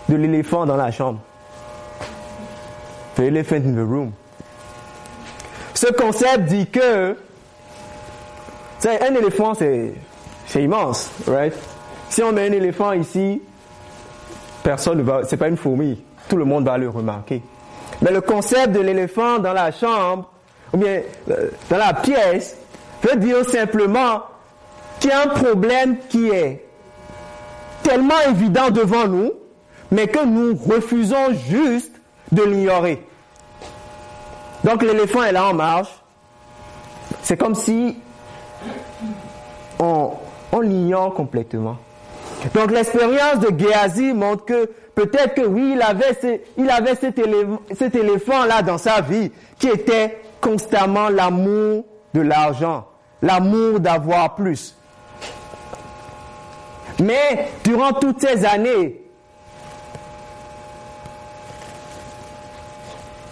de 0.08 0.18
l'éléphant 0.18 0.68
dans 0.68 0.78
la 0.78 0.92
chambre? 0.92 1.20
The 3.16 3.22
elephant 3.22 3.66
in 3.66 3.74
the 3.74 3.88
room. 3.88 4.12
Ce 5.76 5.92
concept 5.92 6.46
dit 6.46 6.68
que 6.68 7.16
un 8.86 9.16
éléphant, 9.16 9.54
c'est 9.54 9.94
immense, 10.56 11.12
right? 11.28 11.54
Si 12.10 12.24
on 12.24 12.32
met 12.32 12.48
un 12.48 12.54
éléphant 12.54 12.94
ici, 12.94 13.42
personne 14.64 15.00
ne 15.00 15.04
va, 15.04 15.22
c'est 15.26 15.38
pas 15.38 15.50
une 15.50 15.58
fourmi, 15.58 16.02
tout 16.30 16.38
le 16.38 16.46
monde 16.46 16.66
va 16.66 16.78
le 16.78 16.88
remarquer. 16.88 17.42
Mais 18.02 18.12
le 18.12 18.22
concept 18.22 18.74
de 18.74 18.80
l'éléphant 18.80 19.40
dans 19.40 19.54
la 19.54 19.72
chambre, 19.72 20.32
ou 20.74 20.78
bien 20.78 21.02
euh, 21.30 21.50
dans 21.70 21.78
la 21.78 21.94
pièce, 21.94 22.58
veut 23.04 23.18
dire 23.18 23.44
simplement 23.50 24.22
qu'il 25.00 25.10
y 25.10 25.14
a 25.14 25.24
un 25.24 25.28
problème 25.28 25.98
qui 26.10 26.30
est 26.30 26.64
tellement 27.84 28.22
évident 28.30 28.70
devant 28.70 29.08
nous, 29.08 29.34
mais 29.92 30.08
que 30.08 30.24
nous 30.26 30.56
refusons 30.56 31.34
juste 31.50 31.92
de 32.32 32.44
l'ignorer. 32.44 33.02
Donc 34.66 34.82
l'éléphant 34.82 35.22
est 35.22 35.32
là 35.32 35.46
en 35.46 35.54
marche. 35.54 35.92
C'est 37.22 37.38
comme 37.38 37.54
si 37.54 37.98
on, 39.80 40.12
l'ignore 40.60 41.14
complètement. 41.14 41.78
Donc 42.56 42.72
l'expérience 42.72 43.40
de 43.42 43.50
Géasi 43.60 44.12
montre 44.14 44.46
que 44.46 44.66
peut-être 44.96 45.36
que 45.36 45.46
oui, 45.46 45.74
il 45.76 45.82
avait, 45.82 46.42
il 46.58 46.70
avait 46.70 46.96
cet, 46.96 47.22
cet 47.78 47.96
éléphant-là 47.96 48.64
dans 48.64 48.80
sa 48.80 49.02
vie 49.02 49.32
qui 49.60 49.68
était 49.68 50.20
constamment 50.42 51.10
l'amour 51.10 51.86
de 52.16 52.22
l'argent, 52.22 52.88
l'amour 53.22 53.80
d'avoir 53.80 54.34
plus. 54.34 54.76
Mais 57.04 57.50
durant 57.64 57.94
toutes 57.94 58.22
ces 58.22 58.46
années, 58.46 59.05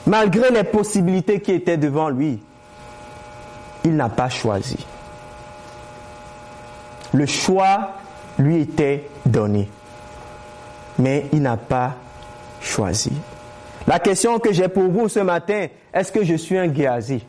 malgré 0.05 0.49
les 0.51 0.63
possibilités 0.63 1.39
qui 1.39 1.51
étaient 1.51 1.77
devant 1.77 2.09
lui, 2.09 2.39
il 3.83 3.95
n'a 3.95 4.09
pas 4.09 4.29
choisi. 4.29 4.85
Le 7.13 7.25
choix 7.25 7.91
lui 8.39 8.61
était 8.61 9.09
donné, 9.25 9.69
mais 10.97 11.25
il 11.31 11.41
n'a 11.41 11.57
pas 11.57 11.95
choisi. 12.61 13.11
La 13.85 13.99
question 13.99 14.39
que 14.39 14.53
j'ai 14.53 14.67
pour 14.67 14.89
vous 14.89 15.09
ce 15.09 15.19
matin, 15.19 15.67
est-ce 15.93 16.11
que 16.11 16.23
je 16.23 16.35
suis 16.35 16.57
un 16.57 16.73
Géasi? 16.73 17.23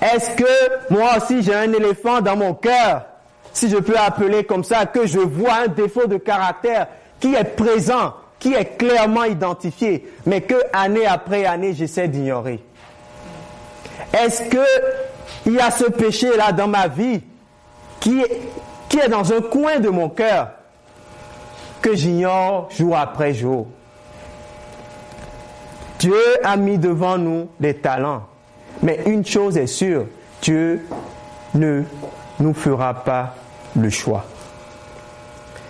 Est-ce 0.00 0.34
que 0.36 0.92
moi 0.92 1.16
aussi 1.16 1.42
j'ai 1.42 1.54
un 1.54 1.72
éléphant 1.72 2.20
dans 2.20 2.36
mon 2.36 2.54
cœur, 2.54 3.04
si 3.52 3.68
je 3.68 3.76
peux 3.76 3.96
appeler 3.96 4.44
comme 4.44 4.64
ça, 4.64 4.86
que 4.86 5.06
je 5.06 5.18
vois 5.18 5.64
un 5.64 5.68
défaut 5.68 6.06
de 6.06 6.16
caractère 6.16 6.88
qui 7.20 7.34
est 7.34 7.56
présent, 7.56 8.14
qui 8.40 8.54
est 8.54 8.76
clairement 8.76 9.24
identifié, 9.24 10.12
mais 10.26 10.40
que 10.40 10.56
année 10.72 11.06
après 11.06 11.44
année 11.44 11.74
j'essaie 11.74 12.08
d'ignorer 12.08 12.58
Est-ce 14.12 14.42
que 14.48 14.64
il 15.46 15.52
y 15.52 15.60
a 15.60 15.70
ce 15.70 15.84
péché 15.84 16.36
là 16.36 16.50
dans 16.50 16.66
ma 16.66 16.88
vie 16.88 17.20
qui 18.00 18.20
est, 18.20 18.40
qui 18.88 18.98
est 18.98 19.08
dans 19.08 19.32
un 19.32 19.40
coin 19.40 19.78
de 19.78 19.88
mon 19.88 20.08
cœur 20.08 20.50
que 21.80 21.94
j'ignore 21.94 22.68
jour 22.76 22.96
après 22.96 23.34
jour? 23.34 23.68
Dieu 26.00 26.16
a 26.42 26.56
mis 26.56 26.78
devant 26.78 27.18
nous 27.18 27.48
des 27.60 27.74
talents. 27.74 28.22
Mais 28.82 29.02
une 29.04 29.24
chose 29.24 29.58
est 29.58 29.66
sûre, 29.66 30.06
Dieu 30.40 30.86
ne 31.54 31.82
nous 32.38 32.54
fera 32.54 32.94
pas 32.94 33.34
le 33.76 33.90
choix. 33.90 34.24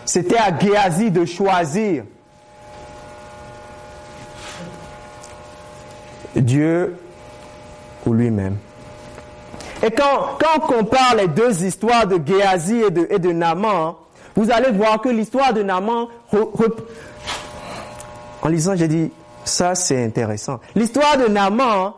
C'était 0.04 0.38
à 0.38 0.56
Géasi 0.56 1.10
de 1.10 1.24
choisir. 1.24 2.04
Dieu 6.36 6.96
ou 8.06 8.12
lui-même. 8.12 8.56
Et 9.82 9.90
quand, 9.90 10.38
quand, 10.38 10.56
on 10.56 10.60
compare 10.60 11.14
les 11.16 11.28
deux 11.28 11.64
histoires 11.64 12.06
de 12.06 12.20
Géasi 12.24 12.82
et 12.82 12.90
de, 12.90 13.08
et 13.10 13.32
Naman, 13.32 13.96
vous 14.36 14.50
allez 14.50 14.70
voir 14.70 15.00
que 15.00 15.08
l'histoire 15.08 15.52
de 15.52 15.62
Naman, 15.62 16.08
en 18.42 18.48
lisant, 18.48 18.76
j'ai 18.76 18.88
dit, 18.88 19.10
ça, 19.44 19.74
c'est 19.74 20.04
intéressant. 20.04 20.60
L'histoire 20.74 21.16
de 21.18 21.26
Naman 21.26 21.94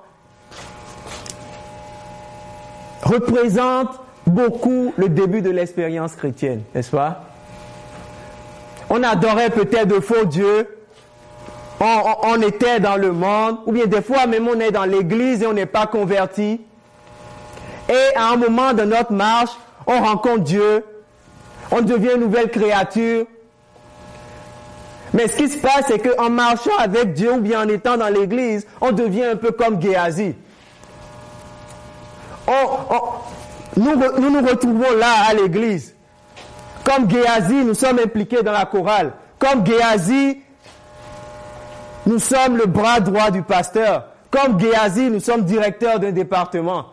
représente 3.03 4.01
beaucoup 4.27 4.95
le 4.97 5.09
début 5.09 5.43
de 5.43 5.51
l'expérience 5.51 6.15
chrétienne, 6.15 6.63
n'est-ce 6.75 6.91
pas? 6.91 7.25
On 8.91 9.03
adorait 9.03 9.51
peut-être 9.51 9.89
de 9.89 10.01
faux 10.01 10.25
dieux, 10.25 10.69
on, 11.83 12.41
était 12.43 12.81
dans 12.81 12.97
le 12.97 13.13
monde, 13.13 13.59
ou 13.67 13.73
bien 13.73 13.87
des 13.87 14.03
fois 14.03 14.27
même 14.27 14.49
on 14.49 14.59
est 14.61 14.71
dans 14.71 14.85
l'église 14.85 15.43
et 15.43 15.47
on 15.47 15.53
n'est 15.53 15.67
pas 15.67 15.87
converti. 15.87 16.61
Et 17.89 18.17
à 18.17 18.31
un 18.31 18.37
moment 18.37 18.73
de 18.73 18.83
notre 18.83 19.13
marche, 19.13 19.51
on 19.87 20.01
rencontre 20.01 20.45
Dieu, 20.45 20.85
on 21.71 21.81
devient 21.81 22.13
une 22.15 22.21
nouvelle 22.21 22.51
créature, 22.51 23.27
mais 25.13 25.29
ce 25.29 25.37
qui 25.37 25.49
se 25.49 25.59
passe, 25.59 25.85
c'est 25.89 25.99
qu'en 25.99 26.31
marchant 26.31 26.77
avec 26.79 27.13
Dieu 27.13 27.33
ou 27.33 27.41
bien 27.41 27.65
en 27.65 27.69
étant 27.69 27.97
dans 27.97 28.09
l'église, 28.09 28.67
on 28.81 28.93
devient 28.93 29.25
un 29.25 29.37
peu 29.37 29.51
comme 29.51 29.81
Géasi. 29.81 30.35
nous, 33.77 33.97
nous, 34.19 34.31
nous 34.31 34.47
retrouvons 34.49 34.97
là 34.99 35.27
à 35.29 35.35
l'église. 35.35 35.95
Comme 36.85 37.11
Géasi, 37.11 37.57
nous 37.65 37.75
sommes 37.75 37.99
impliqués 37.99 38.43
dans 38.43 38.53
la 38.53 38.65
chorale. 38.65 39.13
Comme 39.39 39.67
Géasi, 39.67 40.42
nous 42.07 42.19
sommes 42.19 42.57
le 42.57 42.67
bras 42.67 43.01
droit 43.01 43.31
du 43.31 43.43
pasteur. 43.43 44.07
Comme 44.31 44.59
Géasi, 44.59 45.11
nous 45.11 45.21
sommes 45.21 45.43
directeurs 45.43 46.01
d'un 46.01 46.11
département. 46.11 46.87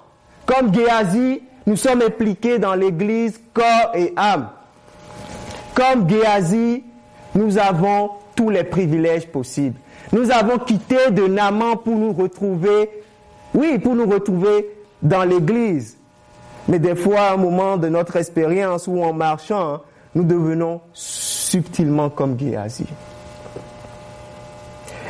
Comme 0.46 0.74
Géasi, 0.74 1.42
nous 1.66 1.76
sommes 1.76 2.02
impliqués 2.02 2.60
dans 2.60 2.76
l'église 2.76 3.40
corps 3.54 3.92
et 3.96 4.14
âme. 4.16 4.50
Comme 5.74 6.10
Géasi, 6.10 6.84
nous 7.36 7.58
avons 7.58 8.12
tous 8.36 8.50
les 8.50 8.64
privilèges 8.64 9.28
possibles. 9.28 9.80
Nous 10.12 10.32
avons 10.32 10.58
quitté 10.58 11.12
de 11.12 11.28
Naman 11.28 11.78
pour 11.78 11.96
nous 11.96 12.12
retrouver, 12.14 12.90
oui, 13.54 13.80
pour 13.80 13.96
nous 13.96 14.10
retrouver 14.10 14.70
dans 15.02 15.24
l'église. 15.24 15.98
Mais 16.68 16.80
des 16.80 16.96
fois, 16.96 17.22
à 17.22 17.34
un 17.34 17.38
moment 17.38 17.78
de 17.78 17.88
notre 17.90 18.16
expérience 18.18 18.88
ou 18.88 19.02
en 19.04 19.14
marchant, 19.14 19.82
nous 20.16 20.24
devenons 20.24 20.82
subtilement 20.94 22.10
comme 22.10 22.38
Géasi. 22.40 22.86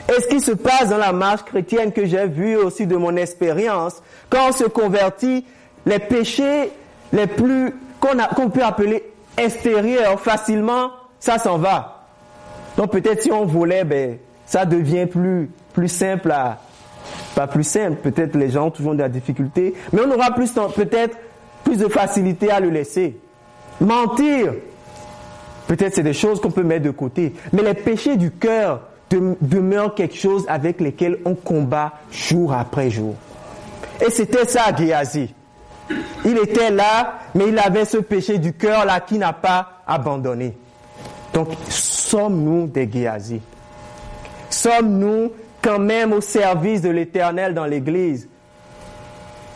Et 0.09 0.21
ce 0.21 0.27
qui 0.27 0.41
se 0.41 0.51
passe 0.51 0.89
dans 0.89 0.97
la 0.97 1.13
marche 1.13 1.43
chrétienne 1.43 1.91
que 1.91 2.05
j'ai 2.05 2.25
vu 2.25 2.55
aussi 2.55 2.87
de 2.87 2.95
mon 2.95 3.15
expérience, 3.15 4.01
quand 4.29 4.49
on 4.49 4.51
se 4.51 4.63
convertit, 4.63 5.45
les 5.85 5.99
péchés 5.99 6.71
les 7.13 7.27
plus 7.27 7.73
qu'on 7.99 8.49
peut 8.49 8.63
appeler 8.63 9.03
extérieurs 9.37 10.19
facilement, 10.19 10.91
ça 11.19 11.37
s'en 11.37 11.57
va. 11.57 12.05
Donc 12.77 12.91
peut-être 12.91 13.21
si 13.21 13.31
on 13.31 13.45
volait, 13.45 13.83
ben, 13.83 14.17
ça 14.45 14.65
devient 14.65 15.05
plus, 15.05 15.49
plus 15.73 15.89
simple 15.89 16.31
à, 16.31 16.59
pas 17.35 17.47
plus 17.47 17.63
simple, 17.63 17.97
peut-être 17.97 18.35
les 18.35 18.49
gens 18.49 18.67
ont 18.67 18.71
toujours 18.71 18.93
de 18.93 18.99
la 18.99 19.09
difficulté, 19.09 19.73
mais 19.91 20.01
on 20.05 20.11
aura 20.11 20.31
peut-être 20.31 21.17
plus 21.63 21.77
de 21.77 21.87
facilité 21.87 22.49
à 22.51 22.59
le 22.59 22.69
laisser. 22.69 23.17
Mentir, 23.81 24.53
peut-être 25.67 25.95
c'est 25.95 26.03
des 26.03 26.13
choses 26.13 26.41
qu'on 26.41 26.51
peut 26.51 26.63
mettre 26.63 26.85
de 26.85 26.91
côté, 26.91 27.33
mais 27.53 27.61
les 27.61 27.73
péchés 27.73 28.17
du 28.17 28.31
cœur 28.31 28.81
demeurent 29.09 29.95
quelque 29.95 30.15
chose 30.15 30.45
avec 30.47 30.79
lesquels 30.81 31.17
on 31.25 31.35
combat 31.35 31.93
jour 32.11 32.53
après 32.53 32.89
jour. 32.89 33.15
Et 34.05 34.09
c'était 34.09 34.45
ça, 34.45 34.75
Géasi. 34.75 35.33
Il 36.25 36.37
était 36.37 36.69
là, 36.69 37.19
mais 37.33 37.49
il 37.49 37.57
avait 37.57 37.85
ce 37.85 37.97
péché 37.97 38.37
du 38.37 38.53
cœur 38.53 38.85
là 38.85 38.99
qui 38.99 39.17
n'a 39.17 39.33
pas 39.33 39.81
abandonné. 39.87 40.55
Donc, 41.33 41.49
sommes-nous 41.69 42.67
des 42.67 42.89
Géasi 42.91 43.41
Sommes-nous 44.49 45.31
quand 45.61 45.79
même 45.79 46.13
au 46.13 46.21
service 46.21 46.81
de 46.81 46.89
l'Éternel 46.89 47.53
dans 47.53 47.65
l'Église? 47.65 48.27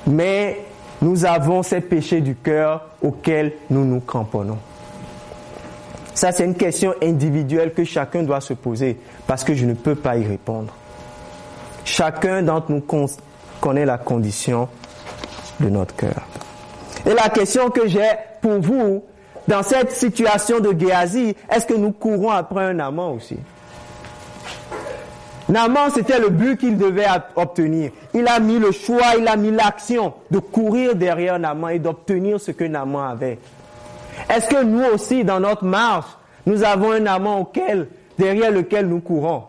Mais 0.06 0.60
nous 1.02 1.26
avons 1.26 1.64
ces 1.64 1.82
péchés 1.82 2.22
du 2.22 2.36
cœur 2.36 2.90
auxquels 3.02 3.54
nous 3.70 3.86
nous 3.86 4.00
cramponnons. 4.02 4.58
Ça, 6.14 6.32
c'est 6.32 6.46
une 6.46 6.56
question 6.56 6.94
individuelle 7.02 7.74
que 7.74 7.84
chacun 7.84 8.24
doit 8.24 8.42
se 8.42 8.54
poser 8.54 8.98
parce 9.26 9.44
que 9.44 9.54
je 9.54 9.66
ne 9.66 9.74
peux 9.74 9.96
pas 9.96 10.18
y 10.18 10.26
répondre. 10.26 10.74
Chacun 11.86 12.44
d'entre 12.44 12.72
nous 12.72 12.84
connaît 13.60 13.86
la 13.86 13.98
condition 13.98 14.70
de 15.60 15.70
notre 15.70 15.96
cœur. 15.96 16.22
Et 17.06 17.14
la 17.14 17.30
question 17.30 17.70
que 17.70 17.88
j'ai 17.88 18.10
pour 18.42 18.60
vous, 18.60 19.04
dans 19.48 19.64
cette 19.64 19.92
situation 19.92 20.60
de 20.60 20.78
Géasi, 20.78 21.36
est-ce 21.50 21.66
que 21.66 21.74
nous 21.74 21.92
courons 21.92 22.30
après 22.30 22.64
un 22.64 22.80
amant 22.80 23.14
aussi? 23.14 23.38
Naman, 25.50 25.90
c'était 25.94 26.20
le 26.20 26.30
but 26.30 26.58
qu'il 26.58 26.78
devait 26.78 27.06
obtenir. 27.36 27.92
Il 28.14 28.28
a 28.28 28.40
mis 28.40 28.60
le 28.60 28.72
choix, 28.72 29.16
il 29.20 29.28
a 29.28 29.36
mis 29.36 29.52
l'action 29.52 30.14
de 30.32 30.40
courir 30.40 30.96
derrière 30.96 31.38
Naman 31.38 31.70
et 31.70 31.80
d'obtenir 31.80 32.40
ce 32.40 32.52
que 32.52 32.64
Naman 32.64 33.10
avait. 33.10 33.40
Est-ce 34.30 34.48
que 34.48 34.64
nous 34.64 34.84
aussi, 34.94 35.24
dans 35.24 35.40
notre 35.40 35.66
marche, 35.66 36.10
nous 36.46 36.64
avons 36.64 36.92
un 36.92 37.06
amant 37.06 37.42
auquel, 37.42 37.88
derrière 38.18 38.52
lequel 38.52 38.88
nous 38.88 39.00
courons? 39.00 39.44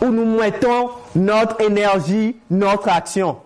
Où 0.00 0.06
nous 0.06 0.38
mettons 0.38 0.90
notre 1.14 1.60
énergie, 1.60 2.36
notre 2.50 2.88
action? 2.88 3.36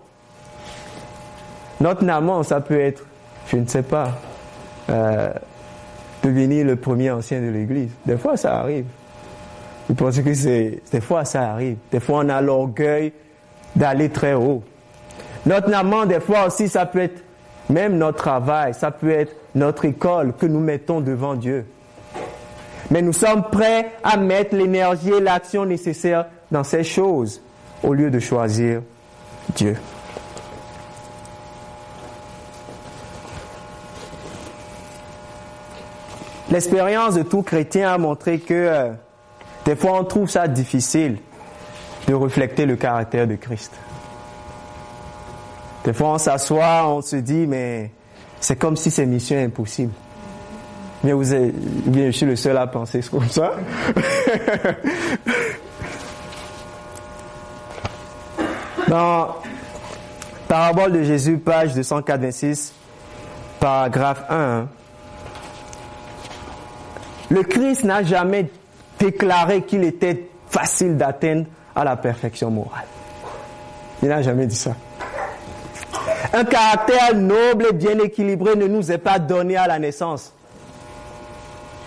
Notre 1.79 2.07
amant, 2.09 2.43
ça 2.43 2.61
peut 2.61 2.79
être, 2.79 3.03
je 3.47 3.57
ne 3.57 3.67
sais 3.67 3.83
pas, 3.83 4.13
euh, 4.89 5.29
devenir 6.23 6.65
le 6.65 6.75
premier 6.75 7.11
ancien 7.11 7.41
de 7.41 7.49
l'Église. 7.49 7.91
Des 8.05 8.17
fois, 8.17 8.37
ça 8.37 8.57
arrive. 8.57 8.85
Vous 9.87 9.95
pensez 9.95 10.23
que 10.23 10.33
c'est... 10.33 10.81
Des 10.91 11.01
fois, 11.01 11.23
ça 11.25 11.51
arrive. 11.51 11.77
Des 11.91 11.99
fois, 11.99 12.21
on 12.23 12.29
a 12.29 12.41
l'orgueil 12.41 13.13
d'aller 13.75 14.09
très 14.09 14.33
haut. 14.33 14.63
Notre 15.45 15.73
amant, 15.73 16.05
des 16.05 16.19
fois 16.19 16.47
aussi, 16.47 16.67
ça 16.67 16.85
peut 16.85 16.99
être 16.99 17.23
même 17.69 17.97
notre 17.97 18.17
travail, 18.17 18.73
ça 18.73 18.91
peut 18.91 19.11
être 19.11 19.35
notre 19.55 19.85
école 19.85 20.33
que 20.33 20.45
nous 20.45 20.59
mettons 20.59 21.01
devant 21.01 21.35
Dieu. 21.35 21.65
Mais 22.91 23.01
nous 23.01 23.13
sommes 23.13 23.43
prêts 23.51 23.91
à 24.03 24.17
mettre 24.17 24.55
l'énergie 24.55 25.11
et 25.11 25.19
l'action 25.19 25.65
nécessaires 25.65 26.25
dans 26.51 26.63
ces 26.63 26.83
choses 26.83 27.41
au 27.83 27.93
lieu 27.93 28.09
de 28.09 28.19
choisir 28.19 28.81
Dieu. 29.55 29.75
L'expérience 36.49 37.15
de 37.15 37.23
tout 37.23 37.41
chrétien 37.41 37.91
a 37.91 37.97
montré 37.97 38.39
que 38.39 38.53
euh, 38.53 38.91
des 39.65 39.75
fois 39.75 39.99
on 39.99 40.05
trouve 40.05 40.29
ça 40.29 40.47
difficile 40.47 41.17
de 42.07 42.13
refléter 42.13 42.65
le 42.65 42.77
caractère 42.77 43.27
de 43.27 43.35
Christ. 43.35 43.73
Des 45.87 45.93
fois 45.93 46.09
on 46.09 46.17
s'assoit, 46.17 46.85
on 46.89 47.01
se 47.01 47.15
dit 47.15 47.47
mais 47.47 47.89
c'est 48.41 48.57
comme 48.57 48.75
si 48.75 48.91
c'est 48.91 49.05
mission 49.05 49.37
impossible. 49.37 49.93
Bien, 51.01 51.15
vous 51.15 51.33
êtes, 51.33 51.55
bien, 51.89 52.07
je 52.07 52.11
suis 52.11 52.25
le 52.25 52.35
seul 52.35 52.57
à 52.57 52.67
penser 52.67 52.99
comme 53.09 53.29
ça. 53.29 53.53
Dans 58.89 59.37
Parabole 60.49 60.91
de 60.91 61.03
Jésus, 61.03 61.37
page 61.37 61.73
286, 61.73 62.73
paragraphe 63.61 64.25
1, 64.29 64.67
le 67.29 67.43
Christ 67.43 67.85
n'a 67.85 68.03
jamais 68.03 68.49
déclaré 68.99 69.61
qu'il 69.61 69.85
était 69.85 70.27
facile 70.49 70.97
d'atteindre 70.97 71.45
à 71.73 71.85
la 71.85 71.95
perfection 71.95 72.51
morale. 72.51 72.87
Il 74.03 74.09
n'a 74.09 74.21
jamais 74.21 74.47
dit 74.47 74.55
ça. 74.57 74.75
Un 76.33 76.43
caractère 76.43 77.15
noble 77.15 77.67
et 77.69 77.73
bien 77.73 77.99
équilibré 77.99 78.55
ne 78.55 78.67
nous 78.67 78.91
est 78.91 78.97
pas 78.97 79.19
donné 79.19 79.57
à 79.57 79.67
la 79.67 79.79
naissance. 79.79 80.33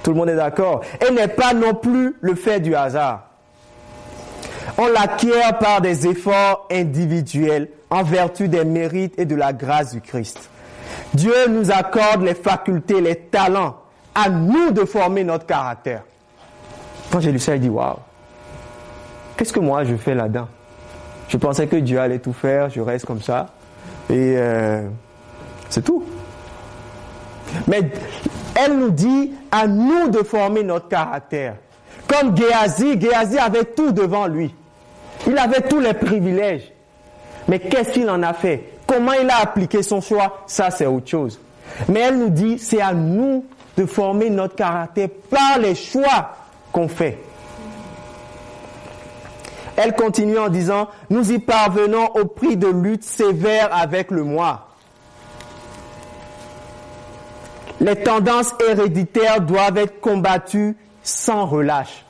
Tout 0.03 0.11
le 0.11 0.16
monde 0.16 0.31
est 0.31 0.37
d'accord. 0.37 0.81
Et 1.07 1.12
n'est 1.12 1.29
pas 1.29 1.53
non 1.53 1.74
plus 1.74 2.16
le 2.20 2.35
fait 2.35 2.61
du 2.61 2.74
hasard. 2.74 3.26
On 4.79 4.88
l'acquiert 4.88 5.59
par 5.59 5.81
des 5.81 6.07
efforts 6.07 6.66
individuels 6.70 7.68
en 7.90 8.03
vertu 8.03 8.48
des 8.48 8.64
mérites 8.64 9.18
et 9.18 9.24
de 9.24 9.35
la 9.35 9.53
grâce 9.53 9.92
du 9.92 10.00
Christ. 10.00 10.48
Dieu 11.12 11.48
nous 11.48 11.70
accorde 11.70 12.22
les 12.22 12.35
facultés, 12.35 13.00
les 13.00 13.16
talents, 13.16 13.76
à 14.14 14.31
nous 14.31 14.70
de 14.70 14.85
former 14.85 15.24
notre 15.24 15.44
caractère. 15.44 16.03
Quand 17.11 17.20
j'ai 17.20 17.33
lu 17.33 17.38
ça, 17.38 17.53
j'ai 17.53 17.59
dit, 17.59 17.68
waouh, 17.68 17.96
qu'est-ce 19.37 19.53
que 19.53 19.61
moi 19.61 19.85
je 19.85 19.96
fais 19.96 20.14
là-dedans? 20.14 20.48
Je 21.29 21.37
pensais 21.37 21.66
que 21.66 21.76
Dieu 21.76 22.00
allait 22.00 22.20
tout 22.20 22.33
faire, 22.33 22.70
je 22.70 22.81
reste 22.81 23.07
comme 23.07 23.22
ça, 23.22 23.48
et 24.11 24.35
euh, 24.37 24.88
c'est 25.68 25.83
tout. 25.85 26.03
Mais 27.68 27.81
elle 28.55 28.79
nous 28.79 28.90
dit 28.90 29.33
à 29.53 29.66
nous 29.66 30.09
de 30.09 30.18
former 30.18 30.62
notre 30.62 30.88
caractère. 30.88 31.55
Comme 32.09 32.37
Géasi, 32.37 33.01
Géasi 33.01 33.38
avait 33.38 33.64
tout 33.64 33.92
devant 33.92 34.27
lui. 34.27 34.53
Il 35.27 35.38
avait 35.38 35.61
tous 35.62 35.81
les 35.81 35.94
privilèges. 35.94 36.73
Mais 37.46 37.61
qu'est-ce 37.61 37.92
qu'il 37.92 38.11
en 38.11 38.23
a 38.23 38.33
fait? 38.33 38.64
Comment 38.87 39.12
il 39.12 39.31
a 39.31 39.38
appliqué 39.42 39.83
son 39.83 40.01
choix? 40.01 40.42
Ça, 40.46 40.70
c'est 40.70 40.87
autre 40.87 41.09
chose. 41.09 41.40
Mais 41.88 42.01
elle 42.01 42.18
nous 42.18 42.31
dit, 42.31 42.59
c'est 42.59 42.81
à 42.81 42.92
nous 42.92 43.44
de 43.77 43.87
former 43.87 44.29
notre 44.29 44.57
caractère 44.57 45.09
par 45.31 45.59
les 45.61 45.77
choix 45.77 46.37
qu'on 46.73 46.88
fait. 46.88 47.18
Elle 49.83 49.95
continue 49.95 50.38
en 50.38 50.51
disant, 50.51 50.88
nous 51.09 51.33
y 51.33 51.38
parvenons 51.38 52.09
au 52.14 52.27
prix 52.27 52.59
de 52.59 52.69
luttes 52.69 53.05
sévères 53.05 53.71
avec 53.73 54.11
le 54.11 54.25
moi. 54.25 54.69
Les 57.81 57.97
tendances 57.97 58.55
héréditaires 58.69 59.40
doivent 59.40 59.79
être 59.79 60.01
combattues 60.03 60.77
sans 61.03 61.47
relâche. 61.47 62.05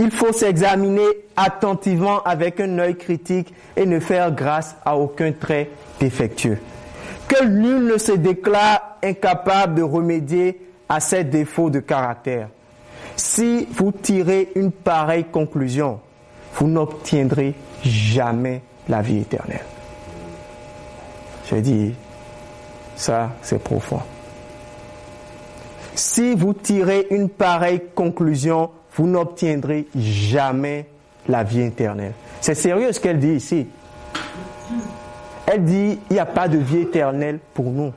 Il 0.00 0.10
faut 0.10 0.32
s'examiner 0.32 1.06
attentivement 1.36 2.24
avec 2.24 2.58
un 2.58 2.76
œil 2.80 2.96
critique 2.96 3.54
et 3.76 3.86
ne 3.86 4.00
faire 4.00 4.32
grâce 4.32 4.74
à 4.84 4.96
aucun 4.96 5.30
trait 5.30 5.70
défectueux. 6.00 6.58
Que 7.28 7.44
nul 7.44 7.84
ne 7.84 7.98
se 7.98 8.12
déclare 8.12 8.96
incapable 9.04 9.76
de 9.76 9.82
remédier 9.82 10.60
à 10.88 10.98
ces 10.98 11.22
défauts 11.22 11.70
de 11.70 11.78
caractère. 11.78 12.48
Si 13.14 13.68
vous 13.70 13.92
tirez 13.92 14.50
une 14.56 14.72
pareille 14.72 15.26
conclusion, 15.26 16.00
vous 16.58 16.66
n'obtiendrez 16.66 17.54
jamais 17.84 18.62
la 18.88 19.00
vie 19.00 19.18
éternelle. 19.18 19.64
Je 21.48 21.56
dis, 21.56 21.94
ça 22.96 23.30
c'est 23.42 23.62
profond. 23.62 24.00
Si 25.94 26.34
vous 26.34 26.52
tirez 26.52 27.06
une 27.10 27.28
pareille 27.28 27.82
conclusion, 27.94 28.70
vous 28.94 29.06
n'obtiendrez 29.06 29.86
jamais 29.96 30.86
la 31.28 31.44
vie 31.44 31.62
éternelle. 31.62 32.12
C'est 32.40 32.54
sérieux 32.54 32.92
ce 32.92 33.00
qu'elle 33.00 33.20
dit 33.20 33.34
ici. 33.34 33.66
Elle 35.46 35.64
dit, 35.64 35.98
il 36.10 36.12
n'y 36.12 36.18
a 36.18 36.26
pas 36.26 36.48
de 36.48 36.58
vie 36.58 36.80
éternelle 36.80 37.38
pour 37.54 37.66
nous. 37.66 37.92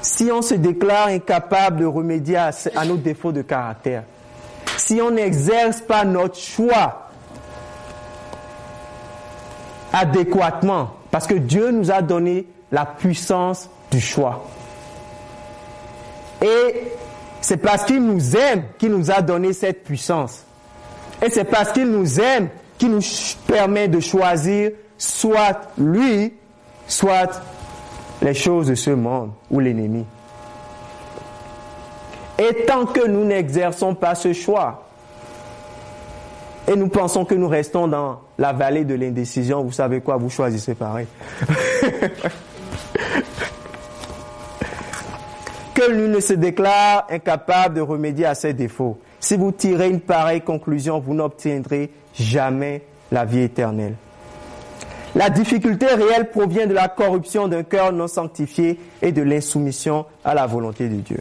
Si 0.00 0.30
on 0.32 0.40
se 0.40 0.54
déclare 0.54 1.08
incapable 1.08 1.80
de 1.80 1.86
remédier 1.86 2.36
à, 2.36 2.52
nos 2.86 2.96
défauts 2.96 3.32
de 3.32 3.42
caractère, 3.42 4.04
si 4.76 5.00
on 5.00 5.10
n'exerce 5.10 5.80
pas 5.80 6.04
notre 6.04 6.38
choix 6.38 7.05
adéquatement, 9.96 10.90
parce 11.10 11.26
que 11.26 11.34
Dieu 11.34 11.70
nous 11.70 11.90
a 11.90 12.02
donné 12.02 12.46
la 12.70 12.84
puissance 12.84 13.70
du 13.90 14.00
choix. 14.00 14.44
Et 16.42 16.92
c'est 17.40 17.56
parce 17.56 17.84
qu'il 17.84 18.04
nous 18.04 18.36
aime 18.36 18.64
qu'il 18.78 18.90
nous 18.90 19.10
a 19.10 19.22
donné 19.22 19.52
cette 19.52 19.84
puissance. 19.84 20.44
Et 21.24 21.30
c'est 21.30 21.44
parce 21.44 21.72
qu'il 21.72 21.90
nous 21.90 22.20
aime 22.20 22.48
qu'il 22.76 22.90
nous 22.90 23.00
permet 23.46 23.88
de 23.88 24.00
choisir 24.00 24.72
soit 24.98 25.62
lui, 25.78 26.34
soit 26.86 27.42
les 28.20 28.34
choses 28.34 28.66
de 28.66 28.74
ce 28.74 28.90
monde 28.90 29.30
ou 29.50 29.60
l'ennemi. 29.60 30.04
Et 32.38 32.66
tant 32.66 32.84
que 32.84 33.06
nous 33.06 33.24
n'exerçons 33.24 33.94
pas 33.94 34.14
ce 34.14 34.34
choix, 34.34 34.85
et 36.68 36.76
nous 36.76 36.88
pensons 36.88 37.24
que 37.24 37.34
nous 37.34 37.48
restons 37.48 37.88
dans 37.88 38.20
la 38.38 38.52
vallée 38.52 38.84
de 38.84 38.94
l'indécision, 38.94 39.62
vous 39.62 39.72
savez 39.72 40.00
quoi, 40.00 40.16
vous 40.16 40.30
choisissez 40.30 40.74
pareil. 40.74 41.06
que 45.74 45.92
nul 45.92 46.10
ne 46.10 46.20
se 46.20 46.32
déclare 46.32 47.06
incapable 47.10 47.74
de 47.74 47.80
remédier 47.82 48.24
à 48.24 48.34
ses 48.34 48.54
défauts. 48.54 48.98
Si 49.20 49.36
vous 49.36 49.52
tirez 49.52 49.88
une 49.88 50.00
pareille 50.00 50.40
conclusion, 50.40 50.98
vous 51.00 51.14
n'obtiendrez 51.14 51.90
jamais 52.14 52.82
la 53.12 53.24
vie 53.26 53.42
éternelle. 53.42 53.94
La 55.14 55.30
difficulté 55.30 55.86
réelle 55.86 56.30
provient 56.30 56.66
de 56.66 56.74
la 56.74 56.88
corruption 56.88 57.48
d'un 57.48 57.62
cœur 57.62 57.92
non 57.92 58.08
sanctifié 58.08 58.78
et 59.02 59.12
de 59.12 59.22
l'insoumission 59.22 60.06
à 60.24 60.34
la 60.34 60.46
volonté 60.46 60.88
de 60.88 60.96
Dieu. 60.96 61.20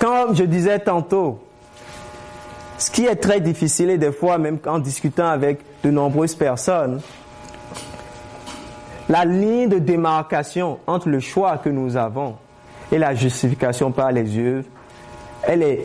Comme 0.00 0.34
je 0.34 0.44
disais 0.44 0.78
tantôt, 0.78 1.40
ce 2.78 2.90
qui 2.90 3.04
est 3.04 3.16
très 3.16 3.40
difficile 3.40 3.90
et 3.90 3.98
des 3.98 4.12
fois 4.12 4.38
même 4.38 4.58
en 4.66 4.78
discutant 4.78 5.28
avec 5.28 5.60
de 5.84 5.90
nombreuses 5.90 6.34
personnes, 6.34 7.02
la 9.10 9.26
ligne 9.26 9.68
de 9.68 9.78
démarcation 9.78 10.78
entre 10.86 11.10
le 11.10 11.20
choix 11.20 11.58
que 11.58 11.68
nous 11.68 11.98
avons 11.98 12.36
et 12.90 12.96
la 12.96 13.14
justification 13.14 13.92
par 13.92 14.10
les 14.10 14.36
yeux, 14.36 14.64
elle 15.42 15.62
est 15.62 15.84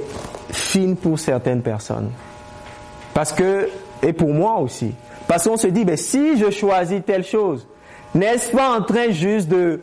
fine 0.50 0.96
pour 0.96 1.20
certaines 1.20 1.62
personnes. 1.62 2.10
Parce 3.14 3.34
que, 3.34 3.68
et 4.02 4.14
pour 4.14 4.30
moi 4.30 4.60
aussi, 4.60 4.94
parce 5.28 5.44
qu'on 5.46 5.58
se 5.58 5.68
dit, 5.68 5.84
mais 5.84 5.98
si 5.98 6.38
je 6.38 6.52
choisis 6.52 7.02
telle 7.06 7.26
chose, 7.26 7.68
n'est-ce 8.14 8.52
pas 8.52 8.78
en 8.78 8.82
train 8.82 9.10
juste 9.10 9.50
de 9.50 9.82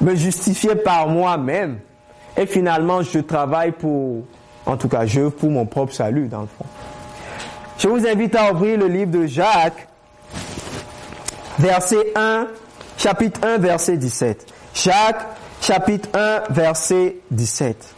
me 0.00 0.14
justifier 0.14 0.76
par 0.76 1.08
moi-même? 1.08 1.80
Et 2.36 2.46
finalement 2.46 3.02
je 3.02 3.18
travaille 3.20 3.72
pour, 3.72 4.24
en 4.64 4.76
tout 4.76 4.88
cas, 4.88 5.06
je 5.06 5.28
pour 5.28 5.50
mon 5.50 5.66
propre 5.66 5.92
salut 5.92 6.28
dans 6.28 6.42
le 6.42 6.46
fond. 6.46 6.66
Je 7.78 7.88
vous 7.88 8.06
invite 8.06 8.34
à 8.34 8.52
ouvrir 8.52 8.78
le 8.78 8.86
livre 8.86 9.10
de 9.10 9.26
Jacques, 9.26 9.86
verset 11.58 12.12
1, 12.14 12.46
chapitre 12.96 13.40
1, 13.46 13.58
verset 13.58 13.96
17. 13.96 14.46
Jacques, 14.74 15.26
chapitre 15.60 16.08
1, 16.14 16.42
verset 16.52 17.16
17. 17.30 17.94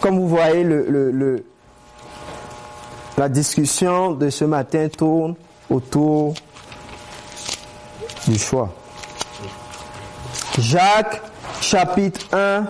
Comme 0.00 0.18
vous 0.18 0.28
voyez, 0.28 0.64
le, 0.64 1.44
la 3.16 3.28
discussion 3.28 4.12
de 4.12 4.30
ce 4.30 4.44
matin 4.44 4.88
tourne 4.88 5.34
autour 5.68 6.34
du 8.26 8.38
choix. 8.38 8.72
Jacques, 10.58 11.22
chapitre 11.60 12.26
1, 12.32 12.64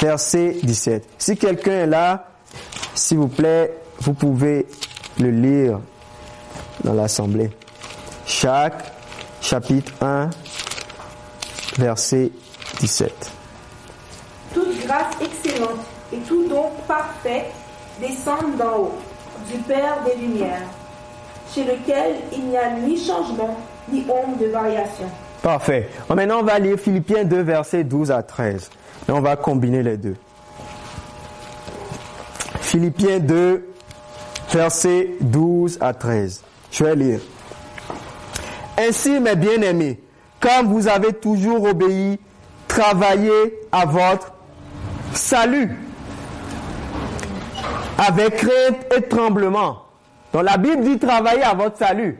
verset 0.00 0.56
17. 0.62 1.08
Si 1.18 1.36
quelqu'un 1.36 1.72
est 1.72 1.86
là, 1.86 2.26
s'il 2.94 3.18
vous 3.18 3.28
plaît, 3.28 3.72
vous 4.00 4.14
pouvez 4.14 4.66
le 5.20 5.30
lire 5.30 5.80
dans 6.82 6.94
l'Assemblée. 6.94 7.50
Jacques, 8.26 8.92
chapitre 9.40 9.92
1, 10.00 10.30
verset 11.78 12.30
17. 12.80 13.30
Toute 14.54 14.86
grâce 14.86 15.14
excellente 15.20 15.80
et 16.12 16.18
tout 16.18 16.46
don 16.48 16.70
parfait 16.88 17.46
descendent 18.00 18.56
d'en 18.56 18.78
haut, 18.78 18.98
du 19.50 19.58
Père 19.58 19.98
des 20.04 20.20
Lumières, 20.20 20.66
chez 21.54 21.64
lequel 21.64 22.16
il 22.32 22.48
n'y 22.48 22.56
a 22.56 22.70
ni 22.70 22.96
changement, 22.96 23.56
ni 23.90 24.04
ombre 24.08 24.38
de 24.38 24.46
variation. 24.46 25.08
Parfait. 25.42 25.88
Maintenant, 26.08 26.40
on 26.40 26.44
va 26.44 26.58
lire 26.58 26.78
Philippiens 26.78 27.24
2, 27.24 27.40
verset 27.42 27.82
12 27.84 28.12
à 28.12 28.22
13. 28.22 28.70
Et 29.08 29.12
on 29.12 29.20
va 29.20 29.34
combiner 29.36 29.82
les 29.82 29.96
deux. 29.96 30.16
Philippiens 32.60 33.18
2, 33.18 33.68
verset 34.52 35.08
12 35.20 35.78
à 35.80 35.92
13. 35.92 36.42
Je 36.70 36.84
vais 36.84 36.94
lire. 36.94 37.20
Ainsi, 38.78 39.18
mes 39.18 39.34
bien-aimés, 39.34 40.00
comme 40.38 40.68
vous 40.68 40.86
avez 40.86 41.12
toujours 41.12 41.64
obéi, 41.64 42.20
travaillez 42.68 43.58
à 43.72 43.84
votre 43.84 44.32
salut 45.12 45.76
avec 47.98 48.36
crainte 48.36 48.86
et 48.96 49.02
tremblement. 49.02 49.84
Donc 50.32 50.44
la 50.44 50.56
Bible 50.56 50.82
dit 50.82 50.98
travailler 50.98 51.42
à 51.42 51.54
votre 51.54 51.76
salut. 51.76 52.18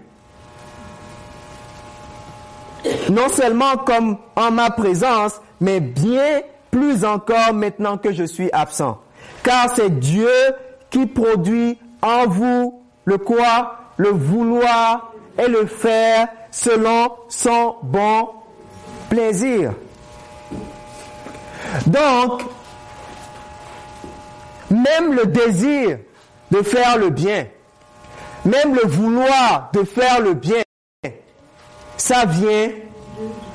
Non 3.13 3.29
seulement 3.29 3.77
comme 3.77 4.17
en 4.37 4.51
ma 4.51 4.71
présence, 4.71 5.39
mais 5.61 5.81
bien 5.81 6.41
plus 6.71 7.05
encore 7.05 7.53
maintenant 7.53 7.99
que 7.99 8.11
je 8.11 8.25
suis 8.25 8.49
absent. 8.55 8.99
Car 9.43 9.69
c'est 9.69 10.01
Dieu 10.01 10.31
qui 10.89 11.05
produit 11.05 11.79
en 12.01 12.27
vous 12.27 12.83
le 13.05 13.19
quoi, 13.19 13.77
le 13.99 14.09
vouloir 14.09 15.13
et 15.39 15.47
le 15.47 15.67
faire 15.67 16.27
selon 16.51 17.13
son 17.29 17.77
bon 17.83 18.31
plaisir. 19.11 19.75
Donc, 21.87 22.45
même 24.71 25.13
le 25.13 25.27
désir 25.27 25.99
de 26.51 26.63
faire 26.63 26.97
le 26.97 27.11
bien, 27.11 27.45
même 28.47 28.75
le 28.75 28.89
vouloir 28.89 29.69
de 29.75 29.85
faire 29.85 30.19
le 30.23 30.33
bien, 30.33 30.63
ça 31.99 32.25
vient 32.25 32.71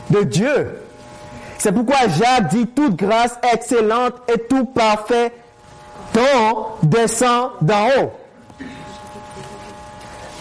de 0.09 0.23
Dieu. 0.23 0.81
C'est 1.57 1.71
pourquoi 1.71 2.07
Jacques 2.07 2.49
dit 2.49 2.67
toute 2.67 2.95
grâce 2.95 3.37
excellente 3.53 4.13
et 4.27 4.39
tout 4.47 4.65
parfait 4.65 5.31
don 6.13 6.67
descend 6.83 7.51
d'en 7.61 7.87
haut. 7.87 8.11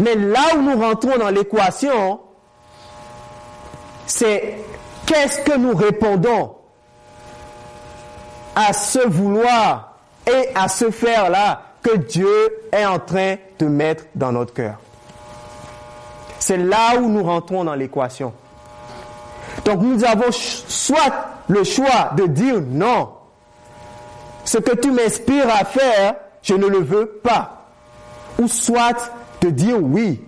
Mais 0.00 0.14
là 0.14 0.57
où 0.57 0.62
nous 0.62 0.79
rentrons 0.79 1.16
dans 1.18 1.31
l'équation, 1.31 2.20
c'est 4.07 4.59
qu'est-ce 5.07 5.40
que 5.40 5.57
nous 5.57 5.74
répondons 5.74 6.55
à 8.55 8.72
ce 8.72 9.07
vouloir 9.07 9.96
et 10.26 10.48
à 10.55 10.68
ce 10.68 10.90
faire-là 10.90 11.62
que 11.83 11.96
Dieu 11.96 12.48
est 12.72 12.85
en 12.85 12.98
train 12.98 13.37
de 13.59 13.66
mettre 13.66 14.05
dans 14.14 14.33
notre 14.33 14.52
cœur. 14.52 14.76
C'est 16.38 16.57
là 16.57 16.96
où 16.98 17.09
nous 17.09 17.22
rentrons 17.22 17.64
dans 17.64 17.74
l'équation. 17.74 18.33
Donc 19.66 19.83
nous 19.83 20.05
avons 20.05 20.31
soit 20.31 21.29
le 21.48 21.64
choix 21.64 22.12
de 22.16 22.26
dire 22.26 22.61
non, 22.61 23.11
ce 24.44 24.59
que 24.59 24.76
tu 24.76 24.92
m'inspires 24.92 25.50
à 25.50 25.64
faire, 25.64 26.14
je 26.40 26.55
ne 26.55 26.66
le 26.66 26.79
veux 26.79 27.07
pas. 27.07 27.64
Ou 28.38 28.46
soit 28.46 29.11
de 29.40 29.50
dire 29.50 29.79
oui, 29.83 30.22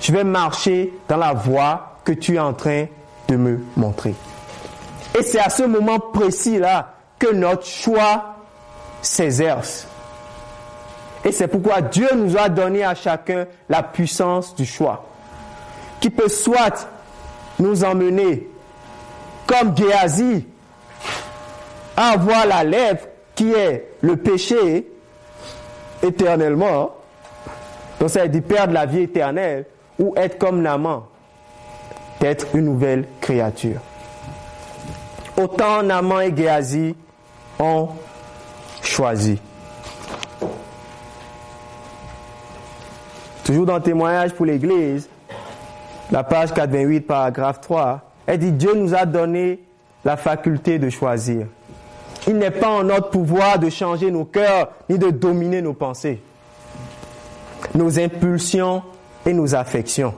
je 0.00 0.12
vais 0.12 0.22
marcher 0.22 0.92
dans 1.08 1.16
la 1.16 1.32
voie 1.32 1.96
que 2.04 2.12
tu 2.12 2.34
es 2.34 2.38
en 2.38 2.52
train 2.52 2.86
de 3.28 3.36
me 3.36 3.58
montrer. 3.74 4.14
Et 5.18 5.22
c'est 5.22 5.40
à 5.40 5.48
ce 5.48 5.62
moment 5.62 5.98
précis-là 5.98 6.94
que 7.18 7.32
notre 7.32 7.64
choix 7.66 8.36
s'exerce. 9.00 9.86
Et 11.24 11.32
c'est 11.32 11.48
pourquoi 11.48 11.80
Dieu 11.80 12.08
nous 12.14 12.36
a 12.36 12.50
donné 12.50 12.84
à 12.84 12.94
chacun 12.94 13.46
la 13.68 13.82
puissance 13.82 14.54
du 14.54 14.66
choix, 14.66 15.06
qui 16.00 16.10
peut 16.10 16.28
soit 16.28 16.86
nous 17.58 17.82
emmener, 17.82 18.48
comme 19.48 19.74
Géasi, 19.74 20.46
avoir 21.96 22.46
la 22.46 22.62
lèvre 22.62 23.06
qui 23.34 23.50
est 23.50 23.88
le 24.02 24.16
péché 24.16 24.86
éternellement, 26.02 26.90
donc 27.98 28.10
ça 28.10 28.22
veut 28.22 28.28
dire 28.28 28.42
perdre 28.42 28.74
la 28.74 28.84
vie 28.86 29.02
éternelle, 29.02 29.64
ou 29.98 30.14
être 30.16 30.38
comme 30.38 30.60
Naman, 30.62 31.06
d'être 32.20 32.46
une 32.54 32.66
nouvelle 32.66 33.08
créature. 33.20 33.80
Autant 35.36 35.82
Naman 35.82 36.20
et 36.20 36.36
Géasi 36.36 36.94
ont 37.58 37.88
choisi. 38.82 39.40
Toujours 43.44 43.64
dans 43.64 43.76
le 43.76 43.82
témoignage 43.82 44.34
pour 44.34 44.44
l'Église, 44.44 45.08
la 46.10 46.22
page 46.22 46.52
88, 46.52 47.00
paragraphe 47.00 47.62
3, 47.62 48.07
elle 48.28 48.38
dit 48.38 48.52
Dieu 48.52 48.74
nous 48.74 48.94
a 48.94 49.06
donné 49.06 49.58
la 50.04 50.18
faculté 50.18 50.78
de 50.78 50.90
choisir. 50.90 51.46
Il 52.26 52.36
n'est 52.36 52.50
pas 52.50 52.68
en 52.68 52.84
notre 52.84 53.08
pouvoir 53.08 53.58
de 53.58 53.70
changer 53.70 54.10
nos 54.10 54.26
cœurs 54.26 54.70
ni 54.90 54.98
de 54.98 55.08
dominer 55.08 55.62
nos 55.62 55.72
pensées, 55.72 56.20
nos 57.74 57.98
impulsions 57.98 58.82
et 59.24 59.32
nos 59.32 59.54
affections. 59.54 60.12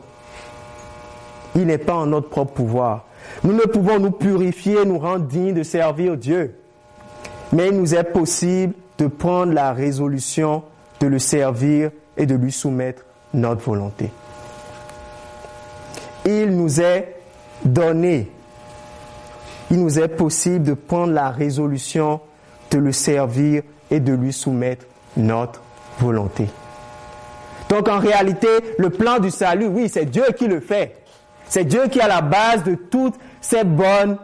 Il 1.55 1.67
n'est 1.67 1.79
pas 1.79 1.95
en 1.95 2.07
notre 2.07 2.29
propre 2.29 2.53
pouvoir. 2.53 3.05
Nous 3.45 3.53
ne 3.53 3.63
pouvons 3.63 4.01
nous 4.01 4.11
purifier, 4.11 4.85
nous 4.85 4.99
rendre 4.99 5.27
dignes 5.27 5.55
de 5.55 5.63
servir 5.63 6.17
Dieu. 6.17 6.57
Mais 7.53 7.69
il 7.69 7.79
nous 7.79 7.95
est 7.95 8.03
possible 8.03 8.75
de 8.99 9.07
prendre 9.07 9.53
la 9.53 9.73
résolution 9.73 10.65
de 10.99 11.07
le 11.07 11.21
servir 11.21 11.93
et 12.17 12.27
de 12.27 12.35
lui 12.35 12.51
soumettre 12.51 13.05
notre 13.35 13.63
volonté. 13.63 14.11
Il 16.27 16.57
nous 16.57 16.81
est 16.81 17.20
donné, 17.65 18.31
il 19.71 19.81
nous 19.81 19.99
est 19.99 20.09
possible 20.09 20.65
de 20.65 20.75
prendre 20.75 21.13
la 21.13 21.31
résolution 21.31 22.21
de 22.71 22.79
le 22.79 22.93
servir 22.93 23.63
et 23.91 24.01
de 24.01 24.13
lui 24.13 24.33
soumettre 24.33 24.87
notre 25.17 25.61
volonté. 25.99 26.47
Donc 27.69 27.89
en 27.89 27.99
réalité, 27.99 28.49
le 28.79 28.91
plan 28.91 29.19
du 29.19 29.31
salut, 29.31 29.67
oui, 29.67 29.89
c'est 29.89 30.07
Dieu 30.07 30.25
qui 30.37 30.49
le 30.49 30.61
fait. 30.61 30.97
C'est 31.49 31.65
Dieu 31.65 31.89
qui 31.89 31.99
est 31.99 32.03
à 32.03 32.09
la 32.09 32.21
base 32.21 32.65
de 32.65 32.75
toutes 32.75 33.15
ces 33.41 33.65
bonnes 33.65 34.17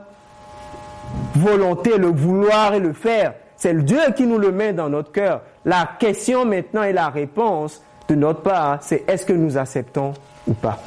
volonté, 1.34 1.96
le 1.98 2.08
vouloir 2.08 2.74
et 2.74 2.80
le 2.80 2.92
faire. 2.92 3.34
C'est 3.56 3.74
Dieu 3.84 4.00
qui 4.16 4.26
nous 4.26 4.38
le 4.38 4.52
met 4.52 4.72
dans 4.72 4.88
notre 4.88 5.12
cœur. 5.12 5.42
La 5.64 5.88
question 5.98 6.44
maintenant 6.44 6.82
et 6.82 6.92
la 6.92 7.08
réponse 7.08 7.82
de 8.08 8.14
notre 8.14 8.42
part, 8.42 8.78
c'est 8.82 9.04
est-ce 9.08 9.24
que 9.24 9.32
nous 9.32 9.56
acceptons 9.56 10.12
ou 10.46 10.54
pas? 10.54 10.78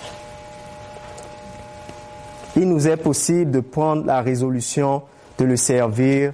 Il 2.59 2.67
nous 2.67 2.89
est 2.89 2.97
possible 2.97 3.51
de 3.51 3.61
prendre 3.61 4.05
la 4.05 4.21
résolution 4.21 5.03
de 5.37 5.45
le 5.45 5.55
servir 5.55 6.33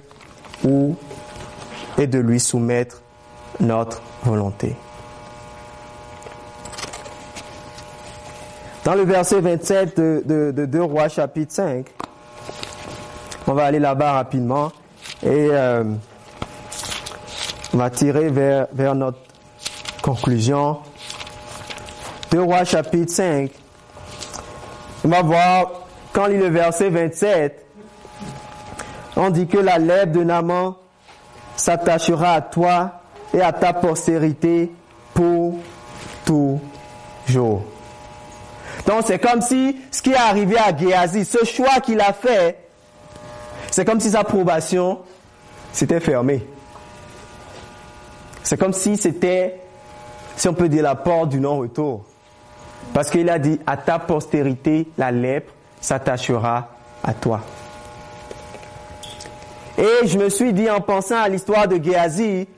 ou 0.64 0.96
et 1.98 2.08
de 2.08 2.18
lui 2.18 2.40
soumettre 2.40 3.00
notre 3.60 4.02
volonté. 4.24 4.74
Dans 8.84 8.94
le 8.94 9.04
verset 9.04 9.40
27 9.40 9.96
de, 9.96 10.22
de, 10.26 10.50
de 10.50 10.66
2 10.66 10.82
Rois 10.82 11.08
chapitre 11.08 11.52
5, 11.52 11.86
on 13.46 13.54
va 13.54 13.66
aller 13.66 13.78
là-bas 13.78 14.12
rapidement 14.12 14.72
et 15.22 15.48
euh, 15.52 15.84
on 17.72 17.76
va 17.76 17.88
tirer 17.90 18.30
vers, 18.30 18.66
vers 18.72 18.96
notre 18.96 19.18
conclusion. 20.02 20.78
2 22.32 22.42
Rois 22.42 22.64
chapitre 22.64 23.12
5. 23.12 23.52
On 25.04 25.08
va 25.08 25.22
voir, 25.22 25.85
quand 26.16 26.24
on 26.24 26.28
lit 26.28 26.38
le 26.38 26.48
verset 26.48 26.88
27, 26.88 27.66
on 29.16 29.28
dit 29.28 29.46
que 29.46 29.58
la 29.58 29.76
lèvre 29.76 30.12
de 30.12 30.24
Naman 30.24 30.74
s'attachera 31.56 32.32
à 32.32 32.40
toi 32.40 33.02
et 33.34 33.42
à 33.42 33.52
ta 33.52 33.74
postérité 33.74 34.72
pour 35.12 35.58
toujours. 36.24 37.64
Donc 38.86 39.02
c'est 39.04 39.18
comme 39.18 39.42
si 39.42 39.76
ce 39.90 40.00
qui 40.00 40.12
est 40.12 40.16
arrivé 40.16 40.56
à 40.56 40.74
Géasi, 40.74 41.26
ce 41.26 41.44
choix 41.44 41.80
qu'il 41.80 42.00
a 42.00 42.14
fait, 42.14 42.60
c'est 43.70 43.84
comme 43.84 44.00
si 44.00 44.12
sa 44.12 44.24
probation 44.24 45.00
s'était 45.70 46.00
fermée. 46.00 46.46
C'est 48.42 48.58
comme 48.58 48.72
si 48.72 48.96
c'était, 48.96 49.60
si 50.34 50.48
on 50.48 50.54
peut 50.54 50.70
dire, 50.70 50.82
la 50.82 50.94
porte 50.94 51.28
du 51.28 51.40
non-retour. 51.40 52.06
Parce 52.94 53.10
qu'il 53.10 53.28
a 53.28 53.38
dit, 53.38 53.60
à 53.66 53.76
ta 53.76 53.98
postérité, 53.98 54.88
la 54.96 55.10
lèpre 55.10 55.52
s'attachera 55.80 56.68
à 57.02 57.14
toi. 57.14 57.40
Et 59.78 60.06
je 60.06 60.18
me 60.18 60.28
suis 60.28 60.52
dit, 60.52 60.70
en 60.70 60.80
pensant 60.80 61.18
à 61.18 61.28
l'histoire 61.28 61.68
de 61.68 61.82
Géasi, 61.82 62.48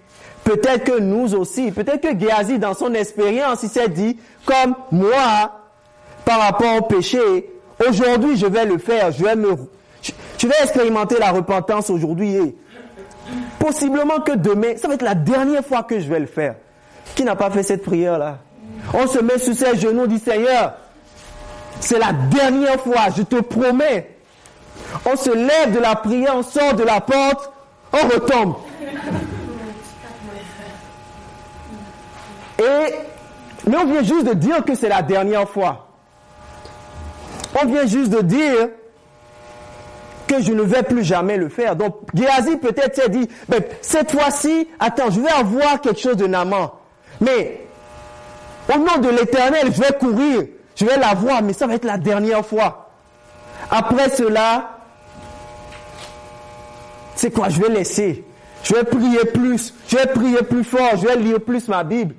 peut-être 0.45 0.85
que 0.85 1.01
nous 1.01 1.35
aussi, 1.35 1.73
peut-être 1.73 2.01
que 2.01 2.19
Géasi, 2.19 2.59
dans 2.59 2.75
son 2.75 2.95
expérience, 2.95 3.63
il 3.63 3.69
s'est 3.69 3.89
dit, 3.89 4.19
comme 4.47 4.75
moi, 4.93 5.61
par 6.25 6.41
rapport 6.41 6.77
au 6.79 6.83
péché, 6.83 7.51
aujourd'hui 7.89 8.37
je 8.37 8.47
vais 8.47 8.67
le 8.67 8.79
faire, 8.79 9.11
je 9.13 9.25
vais 9.25 9.37
me 9.37 9.57
je 10.39 10.47
vais 10.47 10.55
expérimenter 10.63 11.19
la 11.19 11.33
repentance 11.33 11.91
aujourd'hui 11.91 12.37
et 12.37 12.57
possiblement 13.59 14.21
que 14.21 14.33
demain, 14.37 14.77
ça 14.77 14.89
va 14.89 14.95
être 14.95 15.03
la 15.03 15.17
dernière 15.17 15.65
fois 15.65 15.83
que 15.83 15.99
je 15.99 16.09
vais 16.09 16.21
le 16.21 16.27
faire. 16.27 16.55
Qui 17.15 17.25
n'a 17.25 17.35
pas 17.35 17.51
fait 17.51 17.65
cette 17.65 17.83
prière-là? 17.83 18.39
On 18.95 19.07
se 19.07 19.19
met 19.19 19.39
sur 19.39 19.55
ses 19.55 19.77
genoux, 19.77 20.07
dit 20.07 20.19
Seigneur, 20.21 20.75
c'est 21.81 21.99
la 21.99 22.13
dernière 22.13 22.81
fois, 22.81 23.07
je 23.17 23.23
te 23.23 23.41
promets. 23.41 24.11
On 25.05 25.17
se 25.17 25.31
lève 25.31 25.73
de 25.75 25.81
la 25.81 25.97
prière, 25.97 26.35
on 26.37 26.43
sort 26.43 26.75
de 26.75 26.83
la 26.83 27.01
porte, 27.01 27.51
on 27.93 28.09
retombe. 28.09 28.55
Et, 32.59 32.95
mais 33.67 33.77
on 33.77 33.87
vient 33.87 34.03
juste 34.03 34.27
de 34.27 34.35
dire 34.35 34.65
que 34.65 34.75
c'est 34.75 34.89
la 34.89 35.03
dernière 35.03 35.49
fois. 35.49 35.89
On 37.61 37.67
vient 37.67 37.87
juste 37.87 38.11
de 38.11 38.21
dire 38.21 38.69
que 40.27 40.43
je 40.43 40.53
ne 40.53 40.63
vais 40.63 40.83
plus 40.83 41.05
jamais 41.05 41.37
le 41.37 41.49
faire. 41.49 41.77
Donc 41.77 41.97
Géasi 42.15 42.57
peut-être 42.57 42.97
s'est 42.97 43.09
dit, 43.09 43.29
mais 43.49 43.69
cette 43.81 44.13
fois-ci, 44.13 44.69
attends, 44.79 45.11
je 45.11 45.21
vais 45.21 45.31
avoir 45.31 45.81
quelque 45.81 46.01
chose 46.01 46.17
de 46.17 46.27
Naman. 46.27 46.73
Mais 47.21 47.67
au 48.73 48.79
nom 48.79 48.99
de 49.01 49.09
l'Éternel, 49.09 49.73
je 49.73 49.81
vais 49.81 49.93
courir, 49.99 50.45
je 50.79 50.85
vais 50.85 50.97
l'avoir, 50.97 51.43
mais 51.43 51.53
ça 51.53 51.67
va 51.67 51.75
être 51.75 51.85
la 51.85 51.99
dernière 51.99 52.47
fois. 52.47 52.91
Après 53.69 54.11
cela, 54.11 54.79
c'est 57.17 57.33
quoi? 57.33 57.49
Je 57.49 57.61
vais 57.61 57.69
laisser. 57.69 58.25
Je 58.63 58.75
vais 58.75 58.85
prier 58.85 59.25
plus, 59.35 59.75
je 59.89 59.97
vais 59.97 60.07
prier 60.07 60.43
plus 60.43 60.63
fort, 60.63 60.97
je 60.97 61.07
vais 61.07 61.17
lire 61.17 61.41
plus 61.41 61.67
ma 61.67 61.83
Bible. 61.83 62.15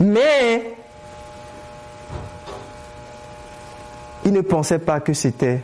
Mais 0.00 0.74
il 4.24 4.32
ne 4.32 4.40
pensait 4.40 4.80
pas 4.80 4.98
que 4.98 5.12
c'était 5.12 5.62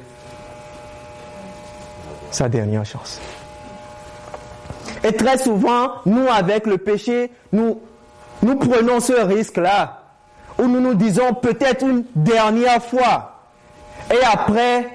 sa 2.31 2.49
dernière 2.49 2.85
chance. 2.85 3.21
Et 5.03 5.13
très 5.13 5.39
souvent, 5.39 5.95
nous, 6.07 6.29
avec 6.29 6.67
le 6.67 6.79
péché, 6.79 7.33
nous, 7.53 7.81
nous 8.43 8.57
prenons 8.57 9.01
ce 9.01 9.13
risque-là, 9.13 9.98
où 10.59 10.67
nous 10.67 10.81
nous 10.81 10.95
disons 10.95 11.35
peut-être 11.35 11.87
une 11.87 12.05
dernière 12.15 12.83
fois, 12.83 13.39
et 14.11 14.25
après, 14.25 14.89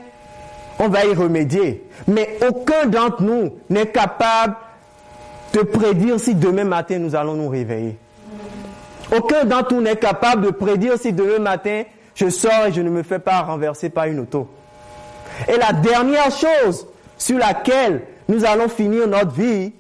on 0.79 0.89
va 0.89 1.05
y 1.05 1.13
remédier. 1.13 1.87
Mais 2.07 2.37
aucun 2.47 2.87
d'entre 2.87 3.21
nous 3.21 3.53
n'est 3.69 3.87
capable 3.87 4.55
de 5.53 5.61
prédire 5.61 6.19
si 6.19 6.35
demain 6.35 6.63
matin 6.63 6.97
nous 6.99 7.15
allons 7.15 7.35
nous 7.35 7.49
réveiller. 7.49 7.97
Aucun 9.15 9.45
d'entre 9.45 9.75
nous 9.75 9.81
n'est 9.81 9.95
capable 9.95 10.45
de 10.45 10.51
prédire 10.51 10.97
si 10.97 11.13
demain 11.13 11.39
matin 11.39 11.83
je 12.15 12.29
sors 12.29 12.67
et 12.67 12.71
je 12.71 12.81
ne 12.81 12.89
me 12.89 13.03
fais 13.03 13.19
pas 13.19 13.41
renverser 13.41 13.89
par 13.89 14.05
une 14.05 14.19
auto. 14.19 14.49
Et 15.47 15.57
la 15.57 15.73
dernière 15.73 16.31
chose 16.31 16.87
sur 17.17 17.37
laquelle 17.37 18.01
nous 18.27 18.45
allons 18.45 18.69
finir 18.69 19.07
notre 19.07 19.31
vie, 19.31 19.73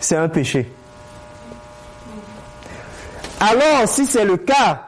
c'est 0.00 0.16
un 0.16 0.28
péché. 0.28 0.70
Alors, 3.46 3.86
si 3.86 4.06
c'est 4.06 4.24
le 4.24 4.38
cas, 4.38 4.80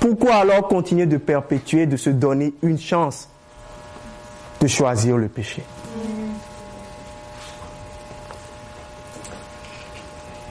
pourquoi 0.00 0.36
alors 0.36 0.66
continuer 0.66 1.06
de 1.06 1.18
perpétuer, 1.18 1.86
de 1.86 1.96
se 1.96 2.10
donner 2.10 2.52
une 2.62 2.80
chance 2.80 3.28
de 4.60 4.66
choisir 4.66 5.16
le 5.16 5.28
péché? 5.28 5.62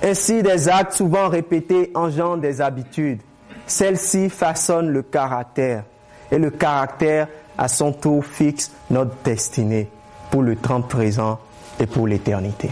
Ainsi, 0.01 0.43
des 0.43 0.69
actes 0.69 0.93
souvent 0.93 1.27
répétés 1.27 1.91
engendrent 1.93 2.37
des 2.37 2.61
habitudes. 2.61 3.19
Celles-ci 3.67 4.29
façonnent 4.29 4.91
le 4.91 5.01
caractère. 5.01 5.83
Et 6.31 6.37
le 6.37 6.51
caractère, 6.51 7.27
à 7.57 7.67
son 7.67 7.91
tour, 7.91 8.23
fixe 8.23 8.71
notre 8.89 9.15
destinée 9.25 9.89
pour 10.31 10.41
le 10.41 10.55
temps 10.55 10.81
présent 10.81 11.39
et 11.81 11.85
pour 11.85 12.07
l'éternité. 12.07 12.69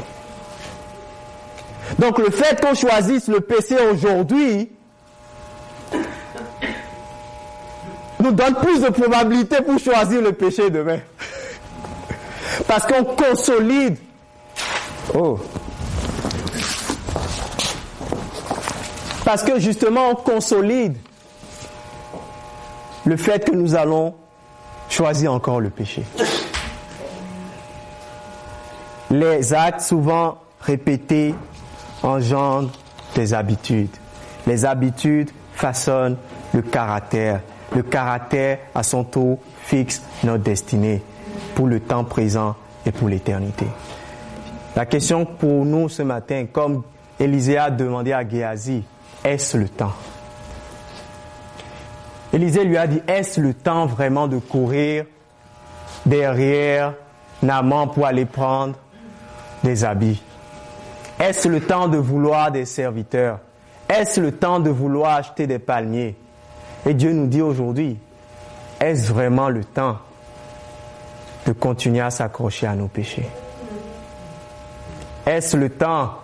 Donc 2.00 2.18
le 2.18 2.32
fait 2.32 2.60
qu'on 2.62 2.74
choisisse 2.74 3.28
le 3.28 3.40
péché 3.42 3.76
aujourd'hui 3.92 4.72
nous 8.20 8.32
donne 8.32 8.56
plus 8.56 8.82
de 8.82 8.90
probabilité 8.90 9.58
pour 9.62 9.78
choisir 9.80 10.22
le 10.22 10.32
péché 10.32 10.70
demain. 10.70 11.00
Parce 12.68 12.86
qu'on 12.86 13.04
consolide. 13.04 13.98
Oh. 15.14 15.38
Parce 19.26 19.44
que 19.44 19.60
justement, 19.60 20.10
on 20.12 20.16
consolide 20.16 20.98
le 23.06 23.18
fait 23.18 23.46
que 23.50 23.56
nous 23.56 23.76
allons 23.76 24.16
choisir 24.90 25.34
encore 25.34 25.60
le 25.60 25.70
péché. 25.70 26.04
Les 29.12 29.54
actes 29.54 29.82
souvent 29.82 30.38
répétés 30.62 31.36
engendrent 32.04 32.72
des 33.16 33.34
habitudes. 33.34 33.96
Les 34.46 34.66
habitudes 34.66 35.32
façonnent 35.54 36.18
le 36.54 36.62
caractère. 36.62 37.42
Le 37.76 37.82
caractère, 37.82 38.60
à 38.76 38.84
son 38.84 39.04
tour, 39.04 39.40
fixe 39.64 40.04
notre 40.24 40.44
destinée 40.44 41.02
pour 41.56 41.68
le 41.68 41.80
temps 41.80 42.04
présent 42.04 42.56
et 42.86 42.92
pour 42.92 43.10
l'éternité. 43.10 43.66
La 44.76 44.86
question 44.86 45.26
pour 45.26 45.66
nous 45.66 45.90
ce 45.90 46.04
matin, 46.04 46.46
comme 46.52 46.84
Élisée 47.20 47.58
a 47.58 47.70
demandé 47.70 48.12
à 48.12 48.28
Géasi, 48.28 48.84
est-ce 49.24 49.58
le 49.58 49.70
temps? 49.70 49.94
Élisée 52.34 52.64
lui 52.64 52.78
a 52.78 52.88
dit, 52.88 53.02
est-ce 53.08 53.40
le 53.40 53.54
temps 53.54 53.86
vraiment 53.86 54.28
de 54.28 54.38
courir 54.38 55.06
derrière 56.06 56.94
Naman 57.44 57.88
pour 57.88 58.06
aller 58.06 58.26
prendre 58.26 58.76
des 59.64 59.84
habits? 59.84 60.22
Est-ce 61.20 61.48
le 61.48 61.62
temps 61.62 61.88
de 61.88 61.98
vouloir 61.98 62.52
des 62.52 62.66
serviteurs? 62.66 63.40
Est-ce 63.88 64.20
le 64.20 64.32
temps 64.32 64.60
de 64.60 64.70
vouloir 64.70 65.16
acheter 65.16 65.48
des 65.48 65.60
palmiers? 65.60 66.16
Et 66.86 66.94
Dieu 66.94 67.14
nous 67.14 67.28
dit 67.28 67.42
aujourd'hui, 67.42 67.98
est-ce 68.80 69.12
vraiment 69.12 69.50
le 69.50 69.64
temps 69.64 69.98
de 71.46 71.52
continuer 71.54 72.02
à 72.02 72.10
s'accrocher 72.10 72.68
à 72.68 72.76
nos 72.76 72.88
péchés? 72.88 73.28
Est-ce 75.26 75.56
le 75.56 75.70
temps 75.70 76.16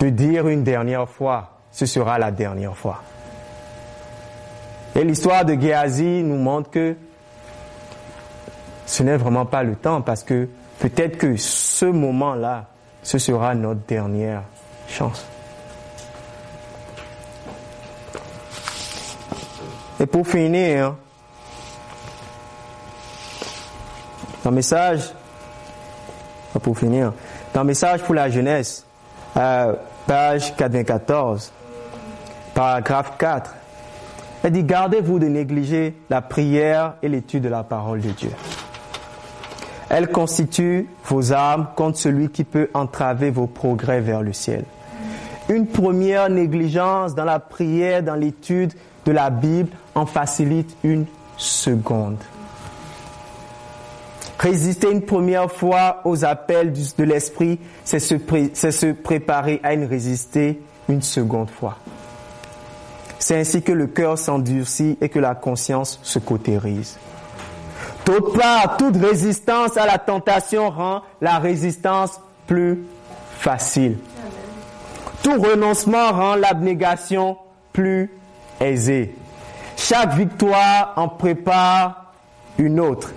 de 0.00 0.10
dire 0.10 0.48
une 0.48 0.62
dernière 0.62 1.08
fois, 1.08 1.58
ce 1.72 1.86
sera 1.86 2.18
la 2.18 2.30
dernière 2.30 2.76
fois? 2.76 3.02
Et 4.94 5.02
l'histoire 5.02 5.44
de 5.44 5.60
Géasi 5.60 6.22
nous 6.22 6.36
montre 6.36 6.70
que 6.70 6.94
ce 8.86 9.02
n'est 9.02 9.16
vraiment 9.16 9.46
pas 9.46 9.64
le 9.64 9.74
temps 9.74 10.02
parce 10.02 10.22
que 10.22 10.48
peut-être 10.78 11.18
que 11.18 11.36
ce 11.36 11.86
moment-là, 11.86 12.66
ce 13.04 13.18
sera 13.18 13.54
notre 13.54 13.80
dernière 13.86 14.42
chance. 14.88 15.24
Et 20.00 20.06
pour 20.06 20.26
finir, 20.26 20.96
dans 24.42 24.50
le 24.50 24.56
message, 24.56 25.12
pour 26.60 26.76
finir, 26.76 27.12
message 27.62 28.02
pour 28.02 28.14
la 28.14 28.28
jeunesse, 28.28 28.84
euh, 29.36 29.74
page 30.06 30.56
94, 30.56 31.52
paragraphe 32.54 33.12
4. 33.18 33.54
Elle 34.42 34.52
dit, 34.52 34.64
gardez-vous 34.64 35.18
de 35.18 35.26
négliger 35.26 35.94
la 36.10 36.20
prière 36.20 36.94
et 37.02 37.08
l'étude 37.08 37.44
de 37.44 37.48
la 37.48 37.62
parole 37.62 38.00
de 38.00 38.10
Dieu. 38.10 38.30
Elle 39.90 40.08
constitue 40.08 40.86
vos 41.04 41.32
armes 41.32 41.68
contre 41.76 41.98
celui 41.98 42.28
qui 42.28 42.44
peut 42.44 42.70
entraver 42.74 43.30
vos 43.30 43.46
progrès 43.46 44.00
vers 44.00 44.22
le 44.22 44.32
ciel. 44.32 44.64
Une 45.48 45.66
première 45.66 46.30
négligence 46.30 47.14
dans 47.14 47.24
la 47.24 47.38
prière, 47.38 48.02
dans 48.02 48.14
l'étude 48.14 48.72
de 49.04 49.12
la 49.12 49.30
Bible 49.30 49.68
en 49.94 50.06
facilite 50.06 50.74
une 50.82 51.04
seconde. 51.36 52.18
Résister 54.38 54.90
une 54.90 55.02
première 55.02 55.50
fois 55.50 56.00
aux 56.04 56.24
appels 56.24 56.72
de 56.72 57.04
l'esprit, 57.04 57.58
c'est 57.84 57.98
se, 57.98 58.16
se, 58.18 58.92
préparer 58.92 59.60
à 59.62 59.72
une 59.72 59.84
résister 59.84 60.60
une 60.88 61.00
seconde 61.00 61.50
fois. 61.50 61.78
C'est 63.18 63.38
ainsi 63.38 63.62
que 63.62 63.72
le 63.72 63.86
cœur 63.86 64.18
s'endurcit 64.18 64.98
et 65.00 65.08
que 65.08 65.18
la 65.18 65.34
conscience 65.34 65.98
se 66.02 66.18
cautérise. 66.18 66.98
D'autre 68.04 68.38
part, 68.38 68.76
toute 68.76 68.96
résistance 68.96 69.76
à 69.76 69.86
la 69.86 69.98
tentation 69.98 70.70
rend 70.70 71.02
la 71.20 71.38
résistance 71.38 72.20
plus 72.46 72.84
facile. 73.38 73.96
Tout 75.22 75.40
renoncement 75.40 76.12
rend 76.12 76.34
l'abnégation 76.34 77.38
plus 77.72 78.10
aisée. 78.60 79.14
Chaque 79.76 80.14
victoire 80.14 80.92
en 80.96 81.08
prépare 81.08 82.12
une 82.58 82.78
autre. 82.78 83.10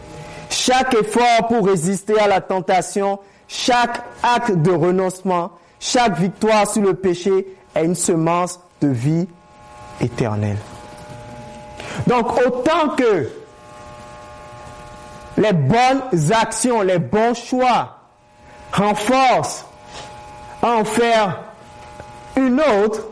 Chaque 0.49 0.93
effort 0.93 1.47
pour 1.49 1.65
résister 1.65 2.17
à 2.19 2.27
la 2.27 2.39
tentation, 2.39 3.19
chaque 3.47 4.03
acte 4.23 4.51
de 4.51 4.71
renoncement, 4.71 5.51
chaque 5.79 6.17
victoire 6.17 6.67
sur 6.67 6.81
le 6.81 6.93
péché 6.93 7.47
est 7.75 7.85
une 7.85 7.95
semence 7.95 8.59
de 8.81 8.87
vie 8.87 9.27
éternelle. 10.01 10.57
Donc 12.07 12.37
autant 12.45 12.95
que 12.95 13.29
les 15.37 15.53
bonnes 15.53 16.01
actions, 16.31 16.81
les 16.81 16.99
bons 16.99 17.33
choix 17.33 17.99
renforcent 18.71 19.65
en 20.61 20.83
faire 20.83 21.39
une 22.35 22.59
autre, 22.59 23.07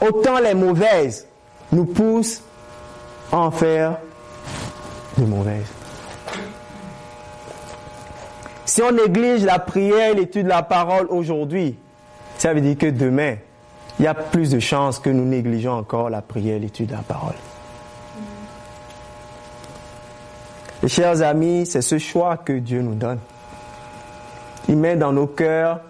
autant 0.00 0.38
les 0.40 0.54
mauvaises 0.54 1.26
nous 1.72 1.84
poussent 1.84 2.42
à 3.32 3.38
en 3.38 3.50
faire 3.50 3.96
de 5.16 5.24
mauvaises. 5.24 5.66
Si 8.64 8.82
on 8.82 8.92
néglige 8.92 9.44
la 9.44 9.58
prière 9.58 10.12
et 10.12 10.14
l'étude 10.14 10.44
de 10.44 10.48
la 10.48 10.62
parole 10.62 11.06
aujourd'hui, 11.10 11.76
ça 12.38 12.54
veut 12.54 12.60
dire 12.60 12.78
que 12.78 12.86
demain, 12.86 13.36
il 13.98 14.04
y 14.04 14.08
a 14.08 14.14
plus 14.14 14.50
de 14.50 14.60
chances 14.60 14.98
que 14.98 15.10
nous 15.10 15.24
négligeons 15.24 15.72
encore 15.72 16.08
la 16.08 16.22
prière 16.22 16.56
et 16.56 16.60
l'étude 16.60 16.86
de 16.88 16.92
la 16.94 17.02
parole. 17.02 17.34
Et 20.82 20.88
chers 20.88 21.22
amis, 21.22 21.66
c'est 21.66 21.82
ce 21.82 21.98
choix 21.98 22.38
que 22.38 22.54
Dieu 22.54 22.80
nous 22.80 22.94
donne. 22.94 23.18
Il 24.68 24.78
met 24.78 24.96
dans 24.96 25.12
nos 25.12 25.26
cœurs 25.26 25.80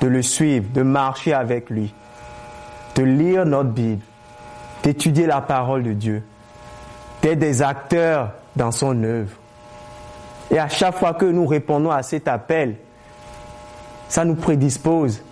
de 0.00 0.06
le 0.06 0.22
suivre, 0.22 0.66
de 0.72 0.82
marcher 0.82 1.32
avec 1.32 1.70
lui, 1.70 1.92
de 2.94 3.02
lire 3.02 3.44
notre 3.44 3.70
Bible, 3.70 4.02
d'étudier 4.82 5.26
la 5.26 5.40
parole 5.40 5.82
de 5.82 5.92
Dieu, 5.92 6.22
d'être 7.22 7.38
des 7.38 7.62
acteurs 7.62 8.32
dans 8.54 8.70
son 8.70 9.02
œuvre. 9.02 9.32
Et 10.50 10.58
à 10.58 10.68
chaque 10.68 10.96
fois 10.96 11.14
que 11.14 11.24
nous 11.24 11.46
répondons 11.46 11.90
à 11.90 12.02
cet 12.02 12.28
appel, 12.28 12.76
ça 14.08 14.24
nous 14.24 14.36
prédispose 14.36 15.22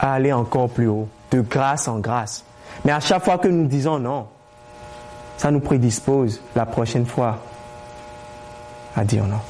à 0.00 0.14
aller 0.14 0.32
encore 0.32 0.70
plus 0.70 0.88
haut, 0.88 1.08
de 1.30 1.42
grâce 1.42 1.88
en 1.88 1.98
grâce. 1.98 2.44
Mais 2.84 2.92
à 2.92 3.00
chaque 3.00 3.24
fois 3.24 3.36
que 3.36 3.48
nous 3.48 3.66
disons 3.66 3.98
non, 3.98 4.28
ça 5.36 5.50
nous 5.50 5.60
prédispose 5.60 6.40
la 6.56 6.64
prochaine 6.64 7.04
fois 7.04 7.38
à 8.96 9.04
dire 9.04 9.24
non. 9.24 9.40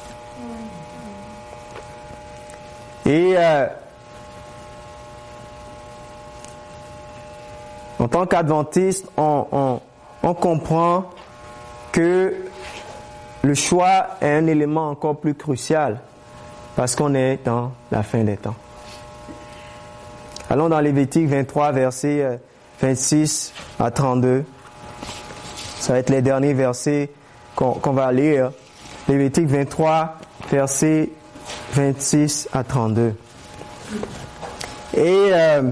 Et 3.05 3.33
euh, 3.37 3.67
en 7.99 8.07
tant 8.07 8.25
qu'adventiste, 8.25 9.07
on, 9.17 9.79
on 10.23 10.33
comprend 10.33 11.05
que 11.91 12.33
le 13.43 13.53
choix 13.55 14.07
est 14.21 14.31
un 14.31 14.47
élément 14.47 14.89
encore 14.89 15.17
plus 15.17 15.35
crucial 15.35 15.99
parce 16.75 16.95
qu'on 16.95 17.13
est 17.13 17.39
dans 17.43 17.71
la 17.91 18.03
fin 18.03 18.23
des 18.23 18.37
temps. 18.37 18.55
Allons 20.49 20.69
dans 20.69 20.79
Lévitique 20.79 21.27
23, 21.27 21.71
versets 21.71 22.39
26 22.81 23.53
euh, 23.79 23.83
à 23.85 23.91
32. 23.91 24.45
Ça 25.79 25.93
va 25.93 25.99
être 25.99 26.09
les 26.09 26.21
derniers 26.21 26.53
versets 26.53 27.11
qu'on 27.55 27.91
va 27.91 28.11
lire. 28.11 28.51
Lévitique 29.07 29.47
23, 29.47 30.17
versets 30.49 31.09
26 31.73 32.49
à 32.53 32.63
32. 32.63 33.13
Et 34.95 35.03
euh, 35.03 35.71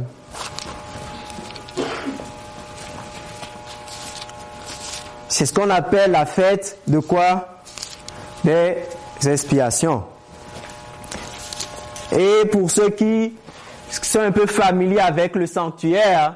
c'est 5.30 5.46
ce 5.46 5.54
qu'on 5.54 5.70
appelle 5.70 6.12
la 6.12 6.26
fête 6.26 6.78
de 6.88 7.00
quoi? 7.00 7.62
Des 8.44 8.76
expiations. 9.26 10.04
Et 12.12 12.46
pour 12.52 12.70
ceux 12.70 12.90
qui 12.90 13.34
sont 13.90 14.20
un 14.20 14.32
peu 14.32 14.46
familiers 14.46 15.00
avec 15.00 15.36
le 15.36 15.48
sanctuaire, 15.48 16.36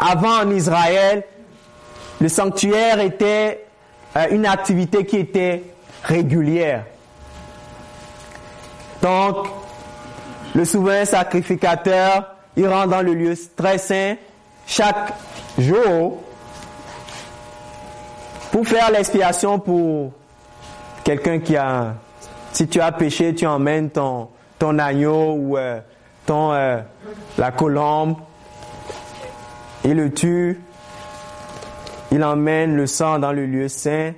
avant 0.00 0.40
en 0.42 0.50
Israël, 0.50 1.24
le 2.20 2.28
sanctuaire 2.28 2.98
était 2.98 3.67
une 4.30 4.46
activité 4.46 5.04
qui 5.04 5.16
était 5.16 5.62
régulière. 6.02 6.84
Donc, 9.02 9.46
le 10.54 10.64
souverain 10.64 11.04
sacrificateur, 11.04 12.34
il 12.56 12.66
rentre 12.66 12.88
dans 12.88 13.02
le 13.02 13.14
lieu 13.14 13.34
très 13.56 13.78
saint 13.78 14.16
chaque 14.66 15.12
jour 15.58 16.18
pour 18.50 18.66
faire 18.66 18.90
l'expiation 18.90 19.58
pour 19.58 20.12
quelqu'un 21.04 21.38
qui 21.38 21.56
a... 21.56 21.94
Si 22.52 22.66
tu 22.66 22.80
as 22.80 22.90
péché, 22.92 23.34
tu 23.34 23.46
emmènes 23.46 23.90
ton, 23.90 24.28
agneau 24.60 25.34
ou 25.34 25.56
euh, 25.56 25.78
ton, 26.26 26.52
euh, 26.52 26.80
la 27.36 27.52
colombe, 27.52 28.16
il 29.84 29.94
le 29.94 30.12
tue, 30.12 30.60
il 32.10 32.24
emmène 32.24 32.76
le 32.76 32.86
sang 32.86 33.18
dans 33.18 33.32
le 33.32 33.46
lieu 33.46 33.68
saint. 33.68 34.12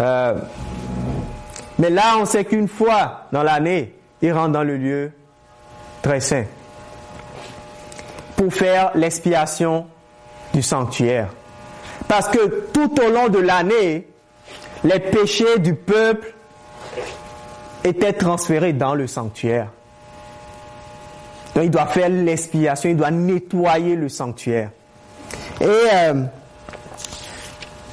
Euh, 0.00 0.34
mais 1.78 1.90
là, 1.90 2.16
on 2.18 2.24
sait 2.24 2.44
qu'une 2.44 2.68
fois 2.68 3.26
dans 3.32 3.42
l'année, 3.42 3.94
il 4.22 4.32
rentre 4.32 4.52
dans 4.52 4.62
le 4.62 4.76
lieu 4.76 5.12
très 6.02 6.20
saint 6.20 6.44
pour 8.36 8.52
faire 8.52 8.92
l'expiation 8.94 9.86
du 10.54 10.62
sanctuaire. 10.62 11.28
Parce 12.08 12.28
que 12.28 12.70
tout 12.72 13.00
au 13.00 13.10
long 13.10 13.28
de 13.28 13.38
l'année, 13.38 14.08
les 14.82 14.98
péchés 14.98 15.58
du 15.58 15.74
peuple 15.74 16.34
était 17.84 18.14
transféré 18.14 18.72
dans 18.72 18.94
le 18.94 19.06
sanctuaire. 19.06 19.68
Donc 21.54 21.64
il 21.64 21.70
doit 21.70 21.86
faire 21.86 22.08
l'expiation, 22.08 22.90
il 22.90 22.96
doit 22.96 23.10
nettoyer 23.10 23.96
le 23.96 24.08
sanctuaire. 24.08 24.70
Et 25.60 25.66
euh, 25.66 26.24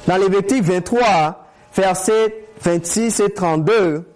dans 0.08 0.16
Lévitique 0.16 0.64
23, 0.64 1.44
versets 1.76 2.46
26 2.62 3.20
et 3.20 3.30
32, 3.30 4.08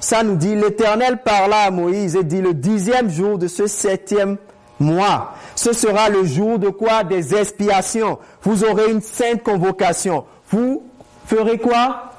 ça 0.00 0.24
nous 0.24 0.34
dit, 0.34 0.56
l'Éternel 0.56 1.22
parla 1.22 1.60
à 1.60 1.70
Moïse 1.70 2.16
et 2.16 2.24
dit, 2.24 2.42
le 2.42 2.52
dixième 2.52 3.08
jour 3.08 3.38
de 3.38 3.46
ce 3.46 3.68
septième 3.68 4.38
mois, 4.80 5.34
ce 5.54 5.72
sera 5.72 6.08
le 6.08 6.24
jour 6.24 6.58
de 6.58 6.68
quoi? 6.68 7.04
Des 7.04 7.32
expiations. 7.34 8.18
Vous 8.42 8.64
aurez 8.64 8.90
une 8.90 9.00
sainte 9.00 9.44
convocation. 9.44 10.24
Vous 10.50 10.82
ferez 11.26 11.58
quoi? 11.58 12.10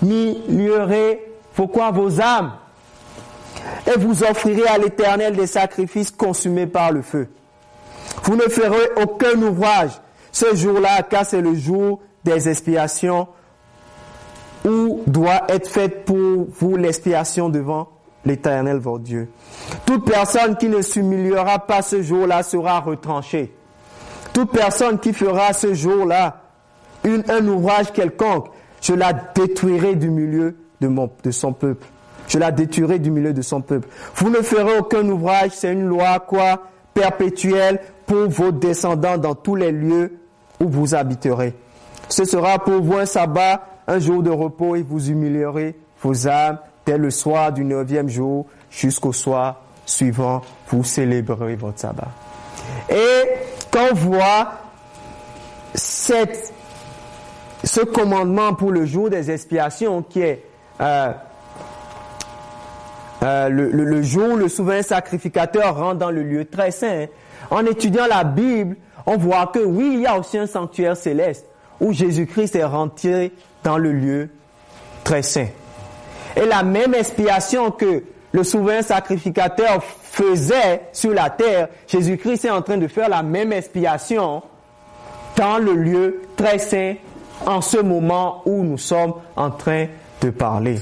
Humilierez 0.00 1.20
pourquoi? 1.54 1.90
Vos 1.90 2.18
âmes 2.20 2.52
et 3.86 3.98
vous 3.98 4.24
offrirez 4.24 4.66
à 4.66 4.78
l'Éternel 4.78 5.36
des 5.36 5.46
sacrifices 5.46 6.10
consumés 6.10 6.66
par 6.66 6.92
le 6.92 7.02
feu. 7.02 7.28
Vous 8.24 8.36
ne 8.36 8.42
ferez 8.42 8.90
aucun 9.02 9.40
ouvrage 9.42 9.92
ce 10.32 10.54
jour-là, 10.54 11.02
car 11.02 11.24
c'est 11.24 11.40
le 11.40 11.54
jour 11.54 12.00
des 12.24 12.48
expiations 12.48 13.28
où 14.64 15.02
doit 15.06 15.42
être 15.48 15.68
faite 15.68 16.04
pour 16.04 16.46
vous 16.58 16.76
l'expiation 16.76 17.48
devant 17.48 17.88
l'Éternel 18.24 18.78
votre 18.78 19.04
Dieu. 19.04 19.28
Toute 19.84 20.04
personne 20.04 20.56
qui 20.56 20.68
ne 20.68 20.80
s'humiliera 20.82 21.60
pas 21.60 21.82
ce 21.82 22.02
jour-là 22.02 22.42
sera 22.42 22.80
retranchée. 22.80 23.54
Toute 24.32 24.50
personne 24.50 24.98
qui 24.98 25.12
fera 25.12 25.52
ce 25.52 25.74
jour-là 25.74 26.38
un 27.04 27.46
ouvrage 27.48 27.92
quelconque 27.92 28.46
je 28.82 28.94
la 28.94 29.12
détruirai 29.12 29.94
du 29.94 30.10
milieu 30.10 30.56
de, 30.80 30.88
mon, 30.88 31.08
son 31.30 31.52
peuple. 31.52 31.86
Je 32.28 32.38
la 32.38 32.50
détruirai 32.50 32.98
du 32.98 33.10
milieu 33.10 33.32
de 33.32 33.42
son 33.42 33.60
peuple. 33.60 33.88
Vous 34.16 34.28
ne 34.28 34.42
ferez 34.42 34.78
aucun 34.78 35.08
ouvrage, 35.08 35.52
c'est 35.54 35.72
une 35.72 35.86
loi 35.86 36.18
quoi 36.18 36.64
perpétuelle 36.92 37.80
pour 38.06 38.28
vos 38.28 38.50
descendants 38.50 39.18
dans 39.18 39.34
tous 39.34 39.54
les 39.54 39.70
lieux 39.70 40.18
où 40.62 40.68
vous 40.68 40.94
habiterez. 40.94 41.54
Ce 42.08 42.24
sera 42.24 42.58
pour 42.58 42.80
vous 42.82 42.96
un 42.96 43.06
sabbat, 43.06 43.66
un 43.86 43.98
jour 43.98 44.22
de 44.22 44.30
repos 44.30 44.76
et 44.76 44.82
vous 44.82 45.10
humilierez 45.10 45.76
vos 46.00 46.28
âmes 46.28 46.58
dès 46.86 46.98
le 46.98 47.10
soir 47.10 47.52
du 47.52 47.64
neuvième 47.64 48.08
jour 48.08 48.46
jusqu'au 48.70 49.12
soir 49.12 49.62
suivant, 49.84 50.42
vous 50.68 50.84
célébrerez 50.84 51.56
votre 51.56 51.78
sabbat. 51.78 52.08
Et 52.88 53.28
quand 53.70 53.88
on 53.90 53.94
voit 53.94 54.52
ce 55.74 56.14
commandement 57.84 58.54
pour 58.54 58.70
le 58.70 58.84
jour 58.84 59.10
des 59.10 59.30
expiations 59.30 60.02
qui 60.02 60.20
est 60.20 60.44
euh, 60.80 61.12
euh, 63.22 63.48
le, 63.48 64.02
jour 64.02 64.32
où 64.32 64.36
le 64.36 64.48
souverain 64.48 64.82
sacrificateur 64.82 65.76
rentre 65.76 65.98
dans 65.98 66.10
le 66.10 66.22
lieu 66.22 66.44
très 66.44 66.72
saint. 66.72 67.06
En 67.50 67.64
étudiant 67.66 68.06
la 68.08 68.24
Bible, 68.24 68.76
on 69.06 69.16
voit 69.16 69.46
que 69.46 69.58
oui, 69.58 69.92
il 69.94 70.00
y 70.00 70.06
a 70.06 70.18
aussi 70.18 70.38
un 70.38 70.46
sanctuaire 70.46 70.96
céleste 70.96 71.46
où 71.80 71.92
Jésus-Christ 71.92 72.56
est 72.56 72.64
rentré 72.64 73.32
dans 73.64 73.78
le 73.78 73.92
lieu 73.92 74.30
très 75.04 75.22
saint. 75.22 75.48
Et 76.36 76.46
la 76.46 76.62
même 76.62 76.94
expiation 76.94 77.70
que 77.70 78.04
le 78.32 78.44
souverain 78.44 78.82
sacrificateur 78.82 79.82
faisait 79.82 80.82
sur 80.92 81.12
la 81.12 81.28
terre, 81.30 81.68
Jésus-Christ 81.86 82.46
est 82.46 82.50
en 82.50 82.62
train 82.62 82.78
de 82.78 82.88
faire 82.88 83.08
la 83.08 83.22
même 83.22 83.52
expiation 83.52 84.42
dans 85.36 85.58
le 85.58 85.74
lieu 85.74 86.22
très 86.36 86.58
saint 86.58 86.94
en 87.46 87.60
ce 87.60 87.78
moment 87.78 88.42
où 88.46 88.62
nous 88.62 88.78
sommes 88.78 89.14
en 89.36 89.50
train 89.50 89.86
de 90.20 90.30
parler. 90.30 90.78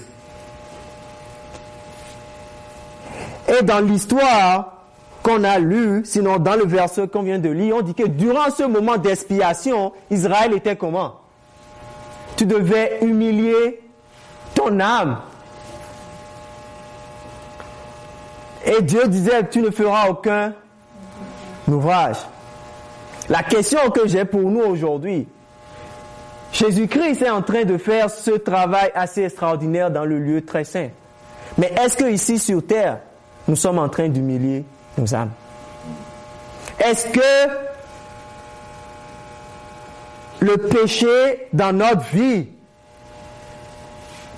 Et 3.48 3.62
dans 3.62 3.80
l'histoire 3.80 4.79
qu'on 5.22 5.44
a 5.44 5.58
lue, 5.58 6.02
sinon 6.04 6.38
dans 6.38 6.56
le 6.56 6.64
verset 6.64 7.08
qu'on 7.08 7.22
vient 7.22 7.38
de 7.38 7.50
lire, 7.50 7.76
on 7.76 7.82
dit 7.82 7.94
que 7.94 8.06
durant 8.06 8.50
ce 8.50 8.62
moment 8.62 8.96
d'expiation, 8.96 9.92
Israël 10.10 10.54
était 10.54 10.76
comment? 10.76 11.16
Tu 12.36 12.46
devais 12.46 12.98
humilier 13.02 13.80
ton 14.54 14.80
âme. 14.80 15.18
Et 18.64 18.82
Dieu 18.82 19.06
disait, 19.08 19.48
tu 19.48 19.60
ne 19.60 19.70
feras 19.70 20.08
aucun 20.08 20.54
ouvrage. 21.68 22.16
La 23.28 23.42
question 23.42 23.90
que 23.90 24.08
j'ai 24.08 24.24
pour 24.24 24.42
nous 24.42 24.62
aujourd'hui, 24.62 25.28
Jésus-Christ 26.52 27.22
est 27.22 27.30
en 27.30 27.42
train 27.42 27.64
de 27.64 27.78
faire 27.78 28.10
ce 28.10 28.32
travail 28.32 28.90
assez 28.94 29.22
extraordinaire 29.22 29.90
dans 29.90 30.04
le 30.04 30.18
lieu 30.18 30.44
très 30.44 30.64
saint. 30.64 30.88
Mais 31.56 31.72
est-ce 31.80 31.96
que 31.96 32.10
ici 32.10 32.38
sur 32.38 32.66
terre, 32.66 32.98
nous 33.46 33.56
sommes 33.56 33.78
en 33.78 33.88
train 33.88 34.08
d'humilier 34.08 34.64
nos 34.98 35.14
âmes 35.14 35.30
Est-ce 36.78 37.06
que 37.08 37.50
le 40.40 40.56
péché 40.56 41.48
dans 41.52 41.72
notre 41.76 42.04
vie, 42.12 42.48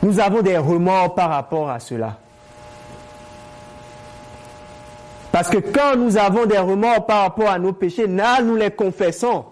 nous 0.03 0.19
avons 0.19 0.43
des 0.43 0.59
remords 0.59 1.15
par 1.15 1.31
rapport 1.31 1.71
à 1.71 1.79
cela? 1.79 2.17
Parce 5.33 5.49
que 5.49 5.59
quand 5.59 5.97
nous 5.97 6.19
avons 6.19 6.45
des 6.45 6.59
remords 6.59 7.07
par 7.07 7.23
rapport 7.23 7.49
à 7.49 7.59
nos 7.59 7.73
péchés, 7.73 8.07
là, 8.07 8.43
nous 8.43 8.55
les 8.55 8.71
confessons. 8.71 9.47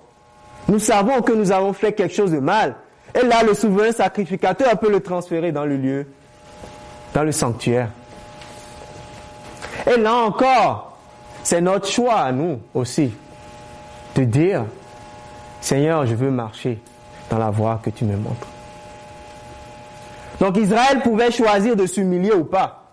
Nous 0.69 0.79
savons 0.79 1.23
que 1.23 1.33
nous 1.33 1.51
avons 1.51 1.73
fait 1.73 1.95
quelque 1.95 2.15
chose 2.15 2.33
de 2.33 2.39
mal. 2.39 2.77
Et 3.15 3.25
là, 3.25 3.43
le 3.43 3.55
souverain 3.55 3.91
sacrificateur 3.91 4.79
peut 4.79 4.91
le 4.91 5.01
transférer 5.01 5.53
dans 5.53 5.65
le 5.65 5.77
lieu, 5.77 6.07
dans 7.15 7.25
le 7.25 7.33
sanctuaire. 7.33 7.89
Et 9.91 9.97
là 9.97 10.15
encore, 10.15 10.90
c'est 11.43 11.61
notre 11.61 11.89
choix 11.89 12.17
à 12.17 12.33
nous 12.33 12.61
aussi 12.75 13.13
de 14.15 14.25
dire, 14.25 14.65
Seigneur, 15.61 16.07
je 16.07 16.15
veux 16.15 16.31
marcher 16.31 16.79
dans 17.31 17.39
la 17.39 17.51
voie 17.51 17.81
que 17.83 17.91
tu 17.91 18.05
me 18.05 18.17
montres. 18.17 18.47
Donc 20.41 20.57
Israël 20.57 21.01
pouvait 21.03 21.31
choisir 21.31 21.77
de 21.77 21.87
s'humilier 21.87 22.33
ou 22.33 22.45
pas. 22.45 22.85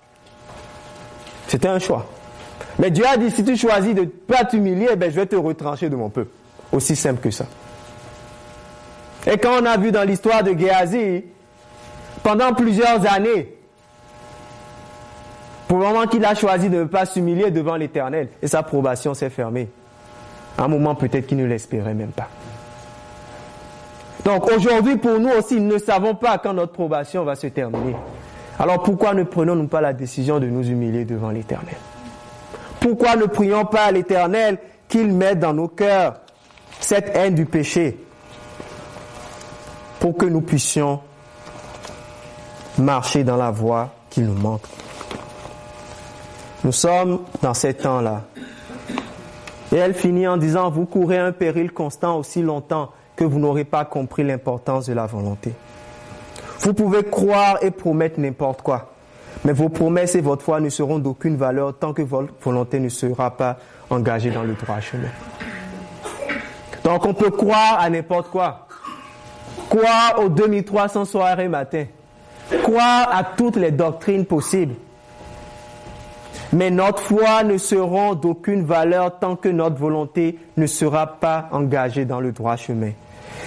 C'était 1.48 1.70
un 1.70 1.80
choix. 1.80 2.06
Mais 2.78 2.91
Dieu 2.91 3.06
a 3.08 3.18
dit, 3.18 3.32
si 3.32 3.43
tu 3.43 3.56
choisis 3.58 3.95
de 3.95 4.02
ne 4.02 4.06
pas 4.06 4.43
t'humilier, 4.43 4.95
ben, 4.95 5.10
je 5.10 5.16
vais 5.16 5.26
te 5.26 5.36
retrancher 5.36 5.89
de 5.89 5.95
mon 5.95 6.10
peuple. 6.10 6.32
Aussi 6.72 6.95
simple 6.95 7.22
que 7.22 7.32
ça. 7.32 7.45
Et 9.26 9.38
quand 9.38 9.62
on 9.62 9.66
a 9.66 9.78
vu 9.78 9.91
dans 9.91 10.04
l'histoire 10.04 10.43
de 10.43 10.58
Géasi, 10.58 11.24
pendant 12.24 12.54
plusieurs 12.54 13.12
années, 13.12 13.57
pour 15.68 15.78
le 15.80 15.86
moment 15.86 16.07
qu'il 16.07 16.24
a 16.26 16.34
choisi 16.34 16.70
de 16.70 16.80
ne 16.80 16.84
pas 16.86 17.05
s'humilier 17.05 17.51
devant 17.51 17.76
l'Éternel, 17.76 18.30
et 18.41 18.47
sa 18.47 18.63
probation 18.63 19.13
s'est 19.13 19.30
fermée. 19.30 19.70
À 20.57 20.63
un 20.63 20.68
moment 20.68 20.95
peut-être 20.95 21.28
qu'il 21.28 21.38
ne 21.38 21.45
l'espérait 21.45 21.93
même 21.93 22.11
pas. 22.11 22.30
Donc 24.26 24.49
aujourd'hui, 24.51 24.97
pour 24.97 25.20
nous 25.20 25.30
aussi, 25.30 25.59
nous 25.59 25.74
ne 25.74 25.78
savons 25.78 26.15
pas 26.15 26.38
quand 26.38 26.53
notre 26.53 26.74
probation 26.74 27.24
va 27.24 27.36
se 27.36 27.47
terminer. 27.47 27.95
Alors 28.59 28.82
pourquoi 28.82 29.13
ne 29.13 29.24
prenons-nous 29.24 29.68
pas 29.68 29.82
la 29.82 29.93
décision 29.93 30.39
de 30.39 30.47
nous 30.47 30.68
humilier 30.68 31.05
devant 31.05 31.30
l'Éternel? 31.30 31.76
Pourquoi 32.80 33.15
ne 33.15 33.26
prions 33.26 33.65
pas 33.65 33.86
à 33.86 33.91
l'Éternel 33.91 34.57
qu'il 34.88 35.13
mette 35.13 35.39
dans 35.39 35.53
nos 35.53 35.68
cœurs 35.68 36.15
cette 36.80 37.15
haine 37.15 37.36
du 37.36 37.45
péché 37.45 37.97
pour 39.99 40.15
que 40.15 40.26
nous 40.26 40.41
puissions 40.41 41.01
marcher 42.78 43.24
dans 43.24 43.38
la 43.38 43.51
voie 43.51 43.89
qu'il 44.09 44.26
nous 44.26 44.34
montre. 44.34 44.70
Nous 46.68 46.74
sommes 46.74 47.22
dans 47.41 47.53
ces 47.53 47.74
temps-là. 47.76 48.24
Et 49.72 49.78
elle 49.78 49.93
finit 49.93 50.28
en 50.28 50.36
disant, 50.36 50.70
vous 50.70 50.86
courez 50.86 51.18
un 51.18 51.32
péril 51.32 51.72
constant 51.72 52.18
aussi 52.18 52.41
longtemps 52.41 52.91
que 53.15 53.24
vous 53.24 53.39
n'aurez 53.39 53.63
pas 53.63 53.86
compris 53.86 54.26
l'importance 54.26 54.88
de 54.88 54.91
la 54.91 55.05
volonté. 55.05 55.53
Vous 56.59 56.74
pouvez 56.74 57.05
croire 57.05 57.59
et 57.61 57.72
promettre 57.72 58.20
n'importe 58.20 58.63
quoi, 58.63 58.91
mais 59.45 59.53
vos 59.53 59.70
promesses 59.70 60.15
et 60.15 60.20
votre 60.20 60.43
foi 60.43 60.59
ne 60.59 60.68
seront 60.68 60.99
d'aucune 60.99 61.38
valeur 61.38 61.74
tant 61.74 61.93
que 61.93 62.01
votre 62.01 62.34
volonté 62.43 62.82
ne 62.82 62.89
sera 62.89 63.32
pas 63.38 63.55
engagée 63.89 64.32
dans 64.32 64.43
le 64.43 64.55
droit 64.55 64.82
chemin. 64.82 65.07
Donc 66.84 67.05
on 67.05 67.13
peut 67.13 67.32
croire 67.32 67.80
à 67.80 67.89
n'importe 67.89 68.30
quoi. 68.30 68.68
Croire 69.70 70.20
aux 70.22 70.28
2300 70.28 71.05
soirées 71.05 71.47
matin. 71.47 71.86
Croire 72.61 73.07
à 73.09 73.24
toutes 73.24 73.55
les 73.55 73.72
doctrines 73.72 74.26
possibles. 74.26 74.76
Mais 76.54 76.72
notre 76.72 77.02
foi 77.02 77.43
ne 77.43 77.58
sera 77.58 78.16
d'aucune 78.16 78.64
valeur 78.64 79.20
tant 79.20 79.36
que 79.36 79.50
notre 79.50 79.76
volonté 79.76 80.38
ne 80.56 80.66
sera 80.66 81.08
pas 81.08 81.50
engagée 81.52 82.06
dans 82.06 82.22
le 82.22 82.32
droit 82.32 82.56
chemin. 82.56 82.91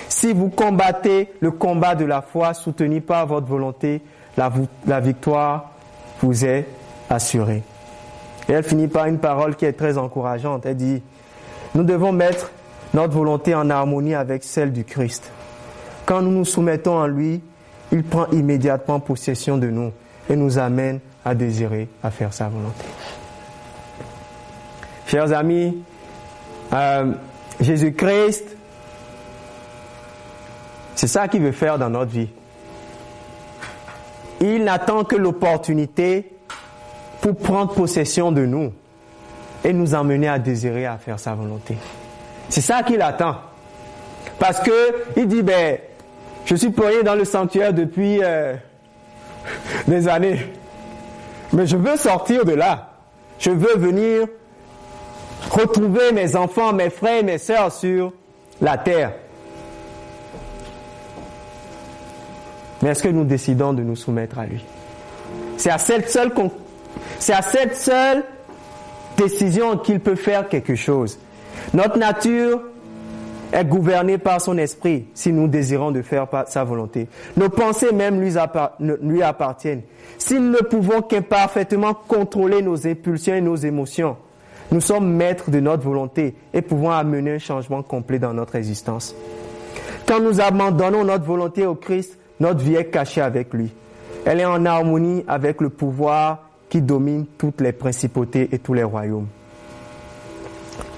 Si 0.09 0.33
vous 0.33 0.49
combattez 0.49 1.33
le 1.41 1.51
combat 1.51 1.95
de 1.95 2.05
la 2.05 2.21
foi 2.21 2.53
soutenu 2.53 3.01
par 3.01 3.27
votre 3.27 3.47
volonté, 3.47 4.03
la, 4.37 5.01
victoire 5.01 5.71
vous 6.21 6.45
est 6.45 6.67
assurée. 7.09 7.63
Et 8.49 8.53
elle 8.53 8.65
finit 8.65 8.89
par 8.89 9.07
une 9.07 9.19
parole 9.19 9.57
qui 9.57 9.65
est 9.65 9.73
très 9.73 9.97
encourageante. 9.97 10.67
Elle 10.67 10.77
dit, 10.77 11.03
nous 11.75 11.85
devons 11.85 12.13
mettre 12.13 12.51
notre 12.93 13.15
volonté 13.15 13.55
en 13.55 13.71
harmonie 13.71 14.15
avec 14.15 14.45
celle 14.45 14.73
du 14.73 14.85
Christ. 14.85 15.31
Quand 16.05 16.23
nous 16.23 16.33
nous 16.33 16.45
soumettons 16.45 17.01
à 17.01 17.09
lui, 17.09 17.41
il 17.93 18.03
prend 18.03 18.27
immédiatement 18.33 19.01
possession 19.01 19.59
de 19.59 19.69
nous 19.69 19.93
et 20.29 20.37
nous 20.37 20.59
amène 20.59 21.01
à 21.25 21.35
désirer, 21.35 21.89
à 22.03 22.11
faire 22.11 22.33
sa 22.33 22.49
volonté. 22.49 22.85
Chers 25.07 25.33
amis, 25.33 25.83
euh, 26.73 27.13
Jésus-Christ, 27.61 28.57
c'est 30.95 31.07
ça 31.07 31.29
qu'il 31.29 31.43
veut 31.43 31.53
faire 31.53 31.79
dans 31.79 31.91
notre 31.91 32.11
vie. 32.11 32.29
Il 34.41 34.65
n'attend 34.65 35.05
que 35.05 35.17
l'opportunité 35.17 36.33
pour 37.21 37.37
prendre 37.37 37.75
possession 37.75 38.33
de 38.33 38.47
nous 38.47 38.73
et 39.65 39.73
nous 39.73 39.95
emmener 39.95 40.29
à 40.29 40.39
désirer, 40.39 40.87
à 40.87 40.97
faire 40.97 41.19
sa 41.19 41.35
volonté. 41.35 41.77
C'est 42.49 42.63
ça 42.63 42.83
qu'il 42.83 43.03
attend. 43.03 43.37
Parce 44.39 44.61
que 44.61 44.73
il 45.17 45.27
dit, 45.29 45.43
ben, 45.43 45.79
je 46.47 46.55
suis 46.55 46.71
poigné 46.71 47.03
dans 47.03 47.15
le 47.15 47.25
sanctuaire 47.25 47.75
depuis 47.75 48.21
euh, 48.23 48.55
des 49.87 50.09
années. 50.09 50.47
Mais 51.53 51.67
je 51.67 51.77
veux 51.77 51.97
sortir 51.97 52.45
de 52.45 52.53
là. 52.53 52.91
Je 53.39 53.51
veux 53.51 53.77
venir 53.77 54.27
retrouver 55.51 56.13
mes 56.13 56.37
enfants, 56.37 56.73
mes 56.73 56.91
frères 56.91 57.25
mes 57.25 57.39
sœurs 57.39 57.73
sur 57.73 58.13
la 58.61 58.77
terre. 58.79 59.13
Mais 62.83 62.91
est-ce 62.91 63.03
que 63.03 63.09
nous 63.09 63.25
décidons 63.25 63.73
de 63.73 63.83
nous 63.83 63.97
soumettre 63.97 64.39
à 64.39 64.47
lui? 64.47 64.65
C'est 65.57 65.71
à 65.71 65.79
cette 65.79 66.09
seule, 66.09 66.33
c'est 67.19 67.35
à 67.35 67.43
cette 67.43 67.77
seule 67.77 68.25
décision 69.17 69.77
qu'il 69.77 70.01
peut 70.01 70.17
faire 70.17 70.49
quelque 70.49 70.75
chose. 70.75 71.19
Notre 71.75 71.99
nature 71.99 72.63
est 73.53 73.65
gouvernée 73.65 74.19
par 74.19 74.41
son 74.41 74.57
esprit 74.59 75.07
si 75.15 75.33
nous 75.33 75.49
désirons 75.49 75.91
de 75.91 76.03
faire 76.03 76.27
sa 76.47 76.65
volonté. 76.65 77.09
Nos 77.37 77.49
pensées 77.49 77.93
même 77.93 78.21
lui 78.21 79.23
appartiennent. 79.23 79.83
Si 80.19 80.35
nous 80.35 80.51
ne 80.51 80.59
pouvons 80.59 81.03
qu'imparfaitement 81.03 81.95
contrôler 81.95 82.63
nos 82.63 82.87
impulsions 82.87 83.35
et 83.35 83.41
nos 83.41 83.57
émotions, 83.57 84.17
nous 84.71 84.81
sommes 84.81 85.13
maîtres 85.13 85.51
de 85.51 85.59
notre 85.59 85.83
volonté 85.83 86.35
et 86.55 86.63
pouvons 86.63 86.91
amener 86.91 87.33
un 87.33 87.39
changement 87.39 87.83
complet 87.83 88.19
dans 88.19 88.33
notre 88.33 88.55
existence. 88.55 89.15
Quand 90.07 90.21
nous 90.21 90.41
abandonnons 90.41 91.05
notre 91.05 91.25
volonté 91.25 91.67
au 91.67 91.75
Christ, 91.75 92.19
notre 92.39 92.61
vie 92.61 92.77
est 92.77 92.87
cachée 92.87 93.21
avec 93.21 93.53
lui. 93.53 93.71
Elle 94.25 94.41
est 94.41 94.45
en 94.45 94.65
harmonie 94.65 95.25
avec 95.27 95.61
le 95.61 95.71
pouvoir 95.71 96.49
qui 96.69 96.81
domine 96.81 97.27
toutes 97.37 97.61
les 97.61 97.73
principautés 97.73 98.49
et 98.53 98.59
tous 98.59 98.75
les 98.75 98.85
royaumes. 98.85 99.27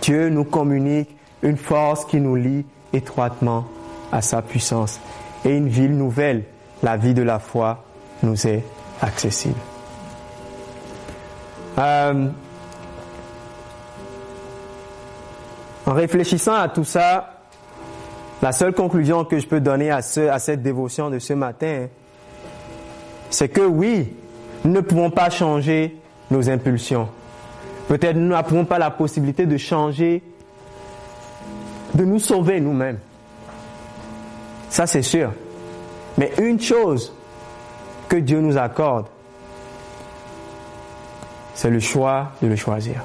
Dieu 0.02 0.28
nous 0.28 0.44
communique 0.44 1.08
une 1.42 1.56
force 1.56 2.04
qui 2.04 2.20
nous 2.20 2.36
lie 2.36 2.64
étroitement 2.92 3.66
à 4.10 4.22
sa 4.22 4.42
puissance. 4.42 5.00
Et 5.44 5.56
une 5.56 5.68
ville 5.68 5.96
nouvelle, 5.96 6.44
la 6.82 6.96
vie 6.96 7.14
de 7.14 7.22
la 7.22 7.38
foi, 7.38 7.84
nous 8.22 8.46
est 8.46 8.62
accessible. 9.00 9.58
Euh, 11.78 12.28
en 15.86 15.92
réfléchissant 15.92 16.54
à 16.54 16.68
tout 16.68 16.84
ça, 16.84 17.40
la 18.40 18.52
seule 18.52 18.72
conclusion 18.72 19.24
que 19.24 19.38
je 19.38 19.46
peux 19.46 19.60
donner 19.60 19.90
à, 19.90 20.02
ce, 20.02 20.20
à 20.20 20.38
cette 20.38 20.62
dévotion 20.62 21.10
de 21.10 21.18
ce 21.18 21.32
matin, 21.32 21.86
c'est 23.30 23.48
que 23.48 23.62
oui, 23.62 24.12
nous 24.64 24.72
ne 24.72 24.80
pouvons 24.80 25.10
pas 25.10 25.30
changer 25.30 25.96
nos 26.30 26.50
impulsions. 26.50 27.08
Peut-être 27.88 28.16
nous 28.16 28.28
n'avons 28.28 28.64
pas 28.64 28.78
la 28.78 28.90
possibilité 28.90 29.46
de 29.46 29.56
changer, 29.56 30.22
de 31.94 32.04
nous 32.04 32.18
sauver 32.18 32.60
nous-mêmes. 32.60 32.98
Ça, 34.70 34.86
c'est 34.86 35.02
sûr. 35.02 35.32
Mais 36.18 36.32
une 36.40 36.60
chose 36.60 37.14
que 38.08 38.16
Dieu 38.16 38.40
nous 38.40 38.56
accorde, 38.56 39.06
c'est 41.54 41.70
le 41.70 41.80
choix 41.80 42.32
de 42.42 42.48
le 42.48 42.56
choisir. 42.56 42.96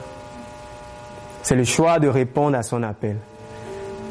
C'est 1.43 1.55
le 1.55 1.63
choix 1.63 1.99
de 1.99 2.07
répondre 2.07 2.57
à 2.57 2.63
son 2.63 2.83
appel. 2.83 3.17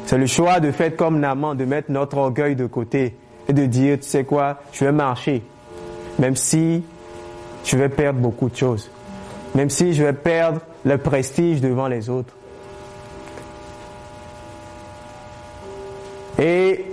C'est 0.05 0.17
le 0.17 0.27
choix 0.27 0.59
de 0.59 0.71
faire 0.71 0.95
comme 0.95 1.19
Naman, 1.19 1.55
de 1.55 1.65
mettre 1.65 1.91
notre 1.91 2.17
orgueil 2.17 2.55
de 2.55 2.65
côté 2.65 3.15
et 3.47 3.53
de 3.53 3.65
dire, 3.65 3.99
tu 3.99 4.07
sais 4.07 4.23
quoi, 4.23 4.61
je 4.71 4.85
vais 4.85 4.91
marcher, 4.91 5.43
même 6.19 6.35
si 6.35 6.83
je 7.65 7.77
vais 7.77 7.89
perdre 7.89 8.19
beaucoup 8.19 8.49
de 8.49 8.55
choses 8.55 8.89
même 9.57 9.69
si 9.71 9.93
je 9.93 10.03
vais 10.03 10.13
perdre 10.13 10.61
le 10.85 10.97
prestige 10.97 11.61
devant 11.61 11.87
les 11.87 12.09
autres. 12.09 12.33
Et 16.39 16.85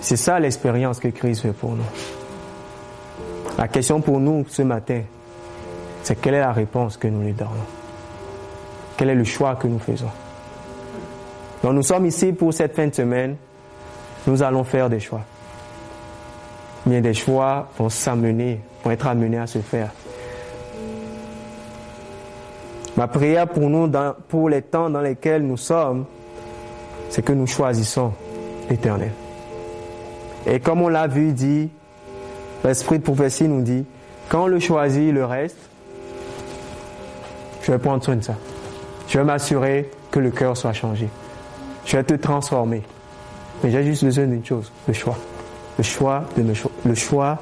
c'est 0.00 0.16
ça 0.16 0.38
l'expérience 0.38 1.00
que 1.00 1.08
Christ 1.08 1.42
fait 1.42 1.52
pour 1.52 1.72
nous. 1.72 1.84
La 3.58 3.68
question 3.68 4.00
pour 4.00 4.20
nous 4.20 4.44
ce 4.48 4.62
matin, 4.62 5.02
c'est 6.02 6.20
quelle 6.20 6.34
est 6.34 6.40
la 6.40 6.52
réponse 6.52 6.96
que 6.96 7.08
nous 7.08 7.22
lui 7.22 7.32
donnons? 7.32 7.50
Quel 8.96 9.10
est 9.10 9.14
le 9.14 9.24
choix 9.24 9.56
que 9.56 9.66
nous 9.66 9.78
faisons? 9.78 10.10
Donc 11.62 11.72
nous 11.72 11.82
sommes 11.82 12.06
ici 12.06 12.32
pour 12.32 12.52
cette 12.52 12.74
fin 12.76 12.86
de 12.86 12.94
semaine 12.94 13.36
nous 14.26 14.42
allons 14.42 14.64
faire 14.64 14.90
des 14.90 15.00
choix. 15.00 15.22
Mais 16.84 17.00
des 17.00 17.14
choix 17.14 17.68
vont 17.78 17.88
s'amener, 17.88 18.60
vont 18.84 18.90
être 18.90 19.06
amenés 19.06 19.38
à 19.38 19.46
se 19.46 19.58
faire. 19.58 19.90
Ma 22.96 23.08
prière 23.08 23.48
pour 23.48 23.68
nous, 23.68 23.90
pour 24.28 24.48
les 24.48 24.62
temps 24.62 24.90
dans 24.90 25.00
lesquels 25.00 25.42
nous 25.42 25.56
sommes, 25.56 26.06
c'est 27.10 27.22
que 27.22 27.32
nous 27.32 27.46
choisissons 27.46 28.12
l'éternel. 28.70 29.12
Et 30.46 30.60
comme 30.60 30.82
on 30.82 30.88
l'a 30.88 31.06
vu 31.06 31.32
dit, 31.32 31.70
l'esprit 32.64 32.98
de 32.98 33.04
prophétie 33.04 33.48
nous 33.48 33.62
dit, 33.62 33.84
quand 34.28 34.44
on 34.44 34.46
le 34.46 34.60
choisit, 34.60 35.12
le 35.12 35.24
reste, 35.24 35.58
je 37.62 37.72
vais 37.72 37.78
prendre 37.78 38.02
soin 38.02 38.16
de 38.16 38.22
ça. 38.22 38.34
Je 39.08 39.18
vais 39.18 39.24
m'assurer 39.24 39.90
que 40.10 40.20
le 40.20 40.30
cœur 40.30 40.56
soit 40.56 40.72
changé. 40.72 41.08
Je 41.84 41.96
vais 41.96 42.04
te 42.04 42.14
transformer. 42.14 42.82
Mais 43.62 43.70
j'ai 43.70 43.84
juste 43.84 44.04
besoin 44.04 44.26
d'une 44.26 44.44
chose, 44.44 44.70
le 44.86 44.94
choix. 44.94 45.16
Le 45.78 45.84
choix 45.84 46.24
de 46.36 46.44
le 46.84 46.94
choix 46.94 47.38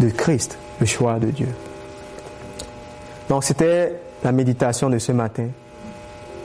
de 0.00 0.10
Christ, 0.10 0.58
le 0.80 0.86
choix 0.86 1.18
de 1.18 1.30
Dieu. 1.30 1.48
Donc 3.28 3.44
c'était 3.44 3.94
la 4.22 4.32
méditation 4.32 4.90
de 4.90 4.98
ce 4.98 5.12
matin. 5.12 5.48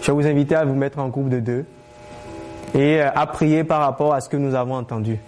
Je 0.02 0.08
vais 0.08 0.14
vous 0.14 0.28
inviter 0.28 0.56
à 0.56 0.66
vous 0.66 0.74
mettre 0.74 1.00
en 1.00 1.10
groupe 1.10 1.30
de 1.30 1.40
deux 1.40 1.66
et 2.74 3.02
euh, 3.02 3.10
à 3.14 3.28
prier 3.28 3.64
par 3.64 3.82
rapport 3.82 4.14
à 4.14 4.22
ce 4.22 4.30
que 4.30 4.38
nous 4.38 4.56
avons 4.56 4.76
entendu. 4.76 5.20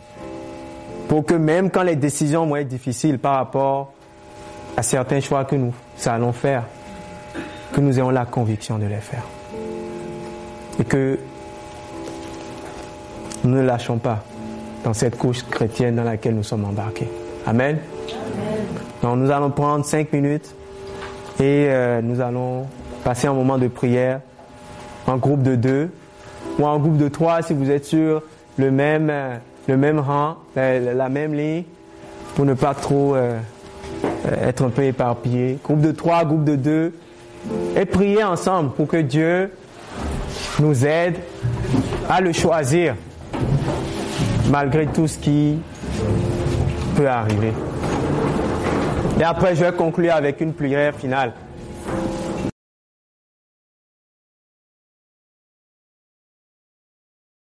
Pour 1.07 1.25
que 1.25 1.33
même 1.33 1.69
quand 1.69 1.83
les 1.83 1.95
décisions 1.95 2.45
vont 2.47 2.55
être 2.55 2.67
difficiles 2.67 3.19
par 3.19 3.35
rapport 3.35 3.93
à 4.77 4.83
certains 4.83 5.19
choix 5.19 5.45
que 5.45 5.55
nous 5.55 5.73
allons 6.05 6.31
faire, 6.31 6.63
que 7.73 7.81
nous 7.81 7.97
ayons 7.97 8.09
la 8.09 8.25
conviction 8.25 8.79
de 8.79 8.85
les 8.85 8.97
faire. 8.97 9.23
Et 10.79 10.83
que 10.83 11.19
nous 13.43 13.57
ne 13.57 13.61
lâchons 13.61 13.97
pas 13.97 14.23
dans 14.83 14.93
cette 14.93 15.17
couche 15.17 15.43
chrétienne 15.43 15.95
dans 15.95 16.03
laquelle 16.03 16.35
nous 16.35 16.43
sommes 16.43 16.65
embarqués. 16.65 17.09
Amen. 17.45 17.77
Donc 19.01 19.17
nous 19.17 19.31
allons 19.31 19.51
prendre 19.51 19.85
cinq 19.85 20.13
minutes 20.13 20.55
et 21.39 21.67
euh, 21.67 22.01
nous 22.01 22.21
allons 22.21 22.65
passer 23.03 23.27
un 23.27 23.33
moment 23.33 23.57
de 23.57 23.67
prière 23.67 24.21
en 25.07 25.17
groupe 25.17 25.43
de 25.43 25.55
deux 25.55 25.91
ou 26.59 26.65
en 26.65 26.77
groupe 26.79 26.97
de 26.97 27.07
trois 27.07 27.41
si 27.41 27.53
vous 27.53 27.69
êtes 27.69 27.85
sur 27.85 28.21
le 28.57 28.71
même, 28.71 29.09
euh, 29.09 29.35
le 29.67 29.77
même 29.77 29.99
rang, 29.99 30.37
la, 30.55 31.09
même 31.09 31.33
ligne, 31.33 31.63
pour 32.35 32.45
ne 32.45 32.53
pas 32.53 32.73
trop 32.73 33.15
euh, 33.15 33.37
être 34.41 34.63
un 34.63 34.69
peu 34.69 34.83
éparpillé. 34.83 35.59
Groupe 35.63 35.81
de 35.81 35.91
trois, 35.91 36.25
groupe 36.25 36.43
de 36.43 36.55
deux, 36.55 36.93
et 37.75 37.85
prier 37.85 38.23
ensemble 38.23 38.71
pour 38.71 38.87
que 38.87 38.97
Dieu 38.97 39.51
nous 40.59 40.85
aide 40.85 41.15
à 42.09 42.21
le 42.21 42.31
choisir 42.31 42.95
malgré 44.49 44.85
tout 44.87 45.07
ce 45.07 45.17
qui 45.17 45.59
peut 46.95 47.07
arriver. 47.07 47.53
Et 49.19 49.23
après, 49.23 49.55
je 49.55 49.63
vais 49.63 49.71
conclure 49.71 50.13
avec 50.13 50.41
une 50.41 50.53
prière 50.53 50.93
finale. 50.95 51.33